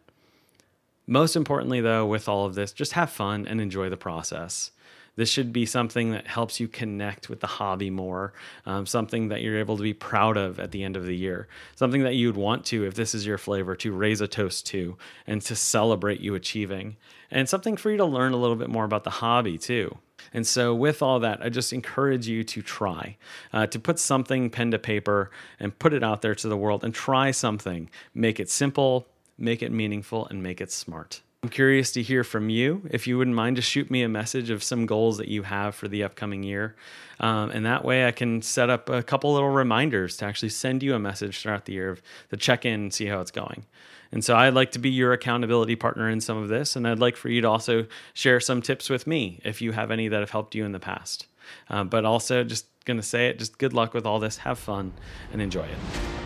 Most 1.05 1.36
importantly, 1.36 1.81
though, 1.81 2.05
with 2.05 2.29
all 2.29 2.45
of 2.45 2.55
this, 2.55 2.71
just 2.71 2.93
have 2.93 3.10
fun 3.10 3.45
and 3.45 3.60
enjoy 3.60 3.89
the 3.89 3.97
process. 3.97 4.71
This 5.15 5.30
should 5.30 5.52
be 5.52 5.65
something 5.65 6.12
that 6.12 6.28
helps 6.28 6.60
you 6.60 6.67
connect 6.67 7.30
with 7.30 7.41
the 7.41 7.47
hobby 7.47 7.89
more, 7.89 8.34
um, 8.65 8.86
something 8.86 9.28
that 9.28 9.41
you're 9.41 9.60
able 9.60 9.76
to 9.76 9.84
be 9.84 9.93
proud 9.93 10.38
of 10.38 10.60
at 10.60 10.71
the 10.71 10.84
end 10.84 10.95
of 10.95 11.06
the 11.06 11.15
year, 11.15 11.47
something 11.76 12.04
that 12.04 12.15
you'd 12.15 12.38
want 12.38 12.65
to, 12.67 12.86
if 12.86 12.95
this 12.95 13.13
is 13.13 13.26
your 13.26 13.38
flavor, 13.38 13.76
to 13.76 13.91
raise 13.91 14.21
a 14.21 14.28
toast 14.28 14.65
to 14.67 14.97
and 15.28 15.41
to 15.41 15.56
celebrate 15.56 16.21
you 16.21 16.34
achieving, 16.34 16.95
and 17.30 17.50
something 17.50 17.76
for 17.76 17.91
you 17.91 17.97
to 17.97 18.06
learn 18.06 18.32
a 18.32 18.38
little 18.38 18.56
bit 18.56 18.69
more 18.69 18.86
about 18.86 19.04
the 19.04 19.10
hobby 19.10 19.58
too. 19.58 19.97
And 20.34 20.45
so, 20.47 20.74
with 20.74 21.02
all 21.02 21.19
that, 21.19 21.41
I 21.41 21.50
just 21.50 21.74
encourage 21.74 22.28
you 22.28 22.43
to 22.45 22.62
try, 22.62 23.17
uh, 23.52 23.67
to 23.67 23.80
put 23.80 24.00
something 24.00 24.50
pen 24.50 24.71
to 24.71 24.80
paper 24.80 25.32
and 25.60 25.78
put 25.78 25.93
it 25.93 26.04
out 26.04 26.21
there 26.21 26.36
to 26.36 26.47
the 26.47 26.58
world 26.58 26.84
and 26.84 26.93
try 26.93 27.32
something. 27.32 27.89
Make 28.13 28.39
it 28.39 28.50
simple, 28.50 29.08
make 29.38 29.62
it 29.62 29.71
meaningful, 29.71 30.28
and 30.28 30.41
make 30.41 30.62
it 30.62 30.71
smart. 30.71 31.21
I'm 31.43 31.49
curious 31.49 31.91
to 31.93 32.04
hear 32.04 32.23
from 32.23 32.49
you. 32.49 32.88
If 32.91 33.08
you 33.08 33.17
wouldn't 33.17 33.36
mind, 33.36 33.56
to 33.56 33.63
shoot 33.63 33.89
me 33.89 34.04
a 34.04 34.10
message 34.10 34.51
of 34.51 34.62
some 34.62 34.86
goals 34.86 35.17
that 35.17 35.27
you 35.27 35.41
have 35.41 35.73
for 35.73 35.88
the 35.88 36.04
upcoming 36.04 36.43
year. 36.43 36.75
Um, 37.19 37.49
and 37.49 37.65
that 37.65 37.84
way 37.84 38.06
I 38.06 38.12
can 38.12 38.43
set 38.43 38.69
up 38.69 38.89
a 38.89 39.01
couple 39.01 39.34
little 39.34 39.49
reminders 39.49 40.17
to 40.17 40.25
actually 40.25 40.49
send 40.49 40.84
you 40.84 40.93
a 40.93 40.99
message 40.99 41.39
throughout 41.39 41.65
the 41.65 41.73
year 41.73 41.89
of 41.89 42.01
the 42.30 42.38
check 42.38 42.63
in 42.63 42.73
and 42.73 42.93
see 42.93 43.08
how 43.08 43.21
it's 43.21 43.32
going. 43.32 43.65
And 44.12 44.23
so 44.23 44.36
I'd 44.36 44.54
like 44.54 44.71
to 44.73 44.80
be 44.80 44.91
your 44.91 45.13
accountability 45.13 45.75
partner 45.75 46.08
in 46.10 46.21
some 46.21 46.38
of 46.38 46.47
this. 46.47 46.75
And 46.75 46.88
I'd 46.88 46.99
like 46.99 47.15
for 47.15 47.30
you 47.30 47.41
to 47.41 47.49
also 47.49 47.88
share 48.13 48.39
some 48.39 48.62
tips 48.62 48.88
with 48.88 49.08
me 49.08 49.39
if 49.43 49.63
you 49.63 49.71
have 49.71 49.89
any 49.89 50.10
that 50.10 50.19
have 50.19 50.30
helped 50.30 50.54
you 50.54 50.63
in 50.63 50.73
the 50.73 50.80
past. 50.80 51.25
Uh, 51.71 51.84
but 51.84 52.06
also, 52.06 52.43
just 52.43 52.67
going 52.86 52.97
to 52.97 53.04
say 53.04 53.30
it, 53.30 53.39
just 53.39 53.58
good 53.58 53.73
luck 53.73 53.95
with 53.95 54.06
all 54.06 54.19
this. 54.19 54.38
Have 54.38 54.60
fun 54.60 54.93
and 55.34 55.41
enjoy 55.41 55.63
it. 55.63 56.20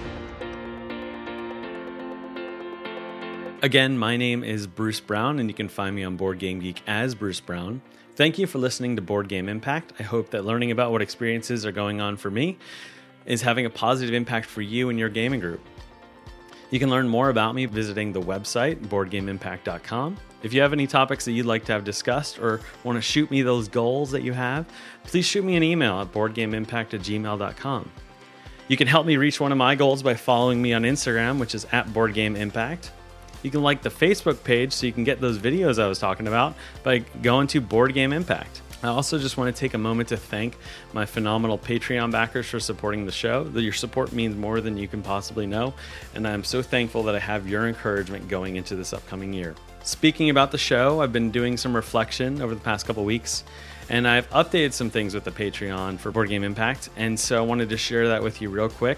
Again, 3.65 3.97
my 3.97 4.15
name 4.15 4.43
is 4.43 4.67
Bruce 4.67 4.99
Brown, 4.99 5.39
and 5.39 5.49
you 5.49 5.55
can 5.55 5.69
find 5.69 5.95
me 5.95 6.03
on 6.03 6.17
Board 6.17 6.37
Game 6.37 6.59
Geek 6.59 6.83
as 6.85 7.15
Bruce 7.15 7.39
Brown. 7.39 7.81
Thank 8.15 8.37
you 8.37 8.45
for 8.45 8.59
listening 8.59 8.95
to 8.95 9.01
Board 9.01 9.27
Game 9.27 9.49
Impact. 9.49 9.91
I 9.99 10.03
hope 10.03 10.29
that 10.29 10.45
learning 10.45 10.69
about 10.69 10.91
what 10.91 11.01
experiences 11.01 11.65
are 11.65 11.71
going 11.71 11.99
on 11.99 12.15
for 12.15 12.29
me 12.29 12.59
is 13.25 13.41
having 13.41 13.65
a 13.65 13.71
positive 13.71 14.13
impact 14.13 14.45
for 14.45 14.61
you 14.61 14.89
and 14.89 14.99
your 14.99 15.09
gaming 15.09 15.39
group. 15.39 15.61
You 16.69 16.77
can 16.77 16.91
learn 16.91 17.07
more 17.07 17.29
about 17.29 17.55
me 17.55 17.65
visiting 17.65 18.13
the 18.13 18.21
website, 18.21 18.85
boardgameimpact.com. 18.85 20.17
If 20.43 20.53
you 20.53 20.61
have 20.61 20.71
any 20.71 20.85
topics 20.85 21.25
that 21.25 21.31
you'd 21.31 21.47
like 21.47 21.65
to 21.65 21.71
have 21.71 21.83
discussed 21.83 22.37
or 22.37 22.61
want 22.83 22.99
to 22.99 23.01
shoot 23.01 23.31
me 23.31 23.41
those 23.41 23.67
goals 23.67 24.11
that 24.11 24.21
you 24.21 24.33
have, 24.33 24.67
please 25.05 25.25
shoot 25.25 25.43
me 25.43 25.55
an 25.55 25.63
email 25.63 26.01
at 26.01 26.13
boardgameimpact 26.13 26.93
at 26.93 26.99
gmail.com. 27.01 27.91
You 28.67 28.77
can 28.77 28.87
help 28.87 29.07
me 29.07 29.17
reach 29.17 29.39
one 29.39 29.51
of 29.51 29.57
my 29.57 29.73
goals 29.73 30.03
by 30.03 30.13
following 30.13 30.61
me 30.61 30.73
on 30.73 30.83
Instagram, 30.83 31.39
which 31.39 31.55
is 31.55 31.65
at 31.71 31.87
boardgameimpact. 31.87 32.91
You 33.45 33.51
can 33.51 33.61
like 33.61 33.83
the 33.83 33.91
Facebook 33.91 34.43
page 34.43 34.73
so 34.73 34.87
you 34.87 34.91
can 34.91 35.03
get 35.03 35.21
those 35.21 35.37
videos 35.37 35.77
I 35.77 35.85
was 35.85 35.99
talking 35.99 36.25
about 36.25 36.55
by 36.81 36.97
going 37.21 37.45
to 37.49 37.61
Board 37.61 37.93
Game 37.93 38.11
Impact. 38.11 38.63
I 38.81 38.87
also 38.87 39.19
just 39.19 39.37
want 39.37 39.55
to 39.55 39.59
take 39.59 39.75
a 39.75 39.77
moment 39.77 40.09
to 40.09 40.17
thank 40.17 40.57
my 40.93 41.05
phenomenal 41.05 41.59
Patreon 41.59 42.11
backers 42.11 42.47
for 42.47 42.59
supporting 42.59 43.05
the 43.05 43.11
show. 43.11 43.43
Your 43.53 43.71
support 43.71 44.13
means 44.13 44.35
more 44.35 44.61
than 44.61 44.79
you 44.79 44.87
can 44.87 45.03
possibly 45.03 45.45
know, 45.45 45.75
and 46.15 46.27
I'm 46.27 46.43
so 46.43 46.63
thankful 46.63 47.03
that 47.03 47.13
I 47.13 47.19
have 47.19 47.47
your 47.47 47.67
encouragement 47.67 48.27
going 48.29 48.55
into 48.55 48.75
this 48.75 48.93
upcoming 48.93 49.31
year. 49.31 49.53
Speaking 49.83 50.31
about 50.31 50.49
the 50.51 50.57
show, 50.57 51.01
I've 51.01 51.13
been 51.13 51.29
doing 51.29 51.55
some 51.55 51.75
reflection 51.75 52.41
over 52.41 52.55
the 52.55 52.61
past 52.61 52.87
couple 52.87 53.05
weeks, 53.05 53.43
and 53.89 54.07
I've 54.07 54.27
updated 54.31 54.73
some 54.73 54.89
things 54.89 55.13
with 55.13 55.23
the 55.23 55.29
Patreon 55.29 55.99
for 55.99 56.09
Board 56.09 56.29
Game 56.29 56.43
Impact, 56.43 56.89
and 56.97 57.19
so 57.19 57.37
I 57.37 57.45
wanted 57.45 57.69
to 57.69 57.77
share 57.77 58.07
that 58.07 58.23
with 58.23 58.41
you 58.41 58.49
real 58.49 58.69
quick. 58.69 58.97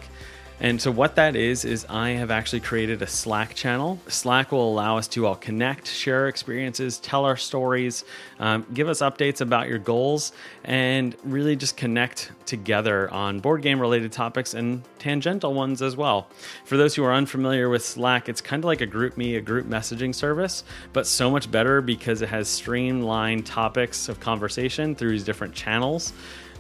And 0.60 0.82
so, 0.82 0.90
what 0.90 1.16
that 1.16 1.36
is, 1.36 1.66
is 1.66 1.86
I 1.88 2.12
have 2.12 2.32
actually 2.32 2.62
created 2.62 3.04
a 3.04 3.08
Slack 3.08 3.54
channel. 3.54 4.00
Slack 4.08 4.52
will 4.52 4.68
allow 4.68 4.98
us 4.98 5.08
to 5.10 5.28
all 5.28 5.36
connect, 5.36 5.88
share 5.88 6.22
our 6.22 6.28
experiences, 6.28 6.98
tell 6.98 7.26
our 7.26 7.38
stories, 7.38 8.04
um, 8.40 8.66
give 8.74 8.90
us 8.90 9.02
updates 9.02 9.40
about 9.40 9.68
your 9.68 9.78
goals, 9.78 10.32
and 10.64 11.16
really 11.24 11.56
just 11.56 11.78
connect 11.78 12.32
together 12.48 13.08
on 13.12 13.40
board 13.40 13.62
game 13.62 13.80
related 13.80 14.12
topics 14.12 14.56
and 14.56 14.82
tangential 14.98 15.54
ones 15.54 15.84
as 15.84 15.96
well. 15.96 16.28
For 16.66 16.76
those 16.76 16.96
who 16.96 17.04
are 17.04 17.14
unfamiliar 17.14 17.70
with 17.70 17.86
Slack, 17.86 18.28
it's 18.28 18.42
kind 18.42 18.64
of 18.64 18.66
like 18.66 18.82
a 18.82 18.88
GroupMe, 18.88 19.38
a 19.38 19.42
group 19.42 19.68
messaging 19.68 20.16
service, 20.16 20.64
but 20.92 21.06
so 21.06 21.30
much 21.30 21.52
better 21.52 21.82
because 21.82 22.24
it 22.24 22.30
has 22.30 22.48
streamlined 22.48 23.46
topics 23.46 24.10
of 24.10 24.20
conversation 24.20 24.96
through 24.96 25.12
these 25.12 25.24
different 25.24 25.54
channels, 25.54 26.14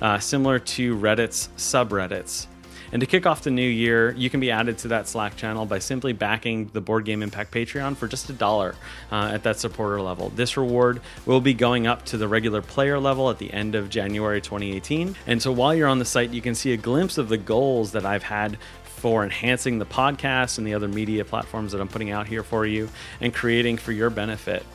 uh, 0.03 0.19
similar 0.19 0.59
to 0.59 0.95
Reddit's 0.95 1.49
subreddits. 1.57 2.45
And 2.91 2.99
to 3.01 3.05
kick 3.05 3.25
off 3.25 3.43
the 3.43 3.51
new 3.51 3.67
year, 3.67 4.11
you 4.11 4.29
can 4.29 4.39
be 4.39 4.51
added 4.51 4.77
to 4.79 4.89
that 4.89 5.07
Slack 5.07 5.35
channel 5.35 5.65
by 5.65 5.79
simply 5.79 6.13
backing 6.13 6.69
the 6.73 6.81
Board 6.81 7.05
Game 7.05 7.21
Impact 7.21 7.51
Patreon 7.53 7.95
for 7.97 8.07
just 8.07 8.29
a 8.29 8.33
dollar 8.33 8.75
uh, 9.11 9.31
at 9.33 9.43
that 9.43 9.59
supporter 9.59 10.01
level. 10.01 10.29
This 10.29 10.57
reward 10.57 11.01
will 11.25 11.41
be 11.41 11.53
going 11.53 11.87
up 11.87 12.05
to 12.05 12.17
the 12.17 12.27
regular 12.27 12.61
player 12.61 12.99
level 12.99 13.29
at 13.29 13.37
the 13.37 13.51
end 13.53 13.75
of 13.75 13.89
January 13.89 14.41
2018. 14.41 15.15
And 15.25 15.41
so 15.41 15.51
while 15.51 15.73
you're 15.73 15.87
on 15.87 15.99
the 15.99 16.05
site, 16.05 16.31
you 16.31 16.41
can 16.41 16.55
see 16.55 16.73
a 16.73 16.77
glimpse 16.77 17.17
of 17.17 17.29
the 17.29 17.37
goals 17.37 17.91
that 17.91 18.05
I've 18.05 18.23
had 18.23 18.57
for 18.83 19.23
enhancing 19.23 19.77
the 19.77 19.85
podcast 19.85 20.57
and 20.57 20.65
the 20.65 20.73
other 20.73 20.87
media 20.87 21.23
platforms 21.23 21.71
that 21.71 21.81
I'm 21.81 21.87
putting 21.87 22.11
out 22.11 22.27
here 22.27 22.43
for 22.43 22.65
you 22.65 22.89
and 23.21 23.33
creating 23.33 23.77
for 23.77 23.91
your 23.91 24.09
benefit. 24.09 24.65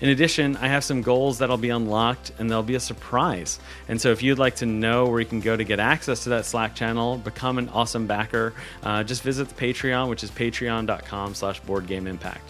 In 0.00 0.08
addition, 0.08 0.56
I 0.56 0.68
have 0.68 0.82
some 0.82 1.02
goals 1.02 1.38
that'll 1.38 1.58
be 1.58 1.68
unlocked 1.68 2.32
and 2.38 2.50
they'll 2.50 2.62
be 2.62 2.74
a 2.74 2.80
surprise. 2.80 3.60
And 3.88 4.00
so 4.00 4.10
if 4.10 4.22
you'd 4.22 4.38
like 4.38 4.56
to 4.56 4.66
know 4.66 5.06
where 5.06 5.20
you 5.20 5.26
can 5.26 5.40
go 5.40 5.56
to 5.56 5.64
get 5.64 5.78
access 5.78 6.24
to 6.24 6.30
that 6.30 6.46
Slack 6.46 6.74
channel, 6.74 7.18
become 7.18 7.58
an 7.58 7.68
awesome 7.68 8.06
backer, 8.06 8.54
uh, 8.82 9.04
just 9.04 9.22
visit 9.22 9.48
the 9.48 9.54
Patreon, 9.54 10.08
which 10.08 10.24
is 10.24 10.30
patreon.com 10.30 11.34
slash 11.34 11.60
boardgameimpact. 11.62 12.40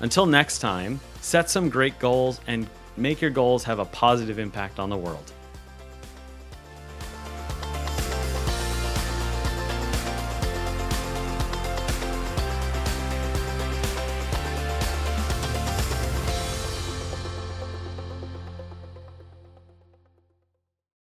Until 0.00 0.26
next 0.26 0.60
time, 0.60 1.00
set 1.20 1.50
some 1.50 1.68
great 1.68 1.98
goals 1.98 2.40
and 2.46 2.66
make 2.96 3.20
your 3.20 3.30
goals 3.30 3.64
have 3.64 3.78
a 3.78 3.84
positive 3.84 4.38
impact 4.38 4.78
on 4.78 4.88
the 4.88 4.96
world. 4.96 5.32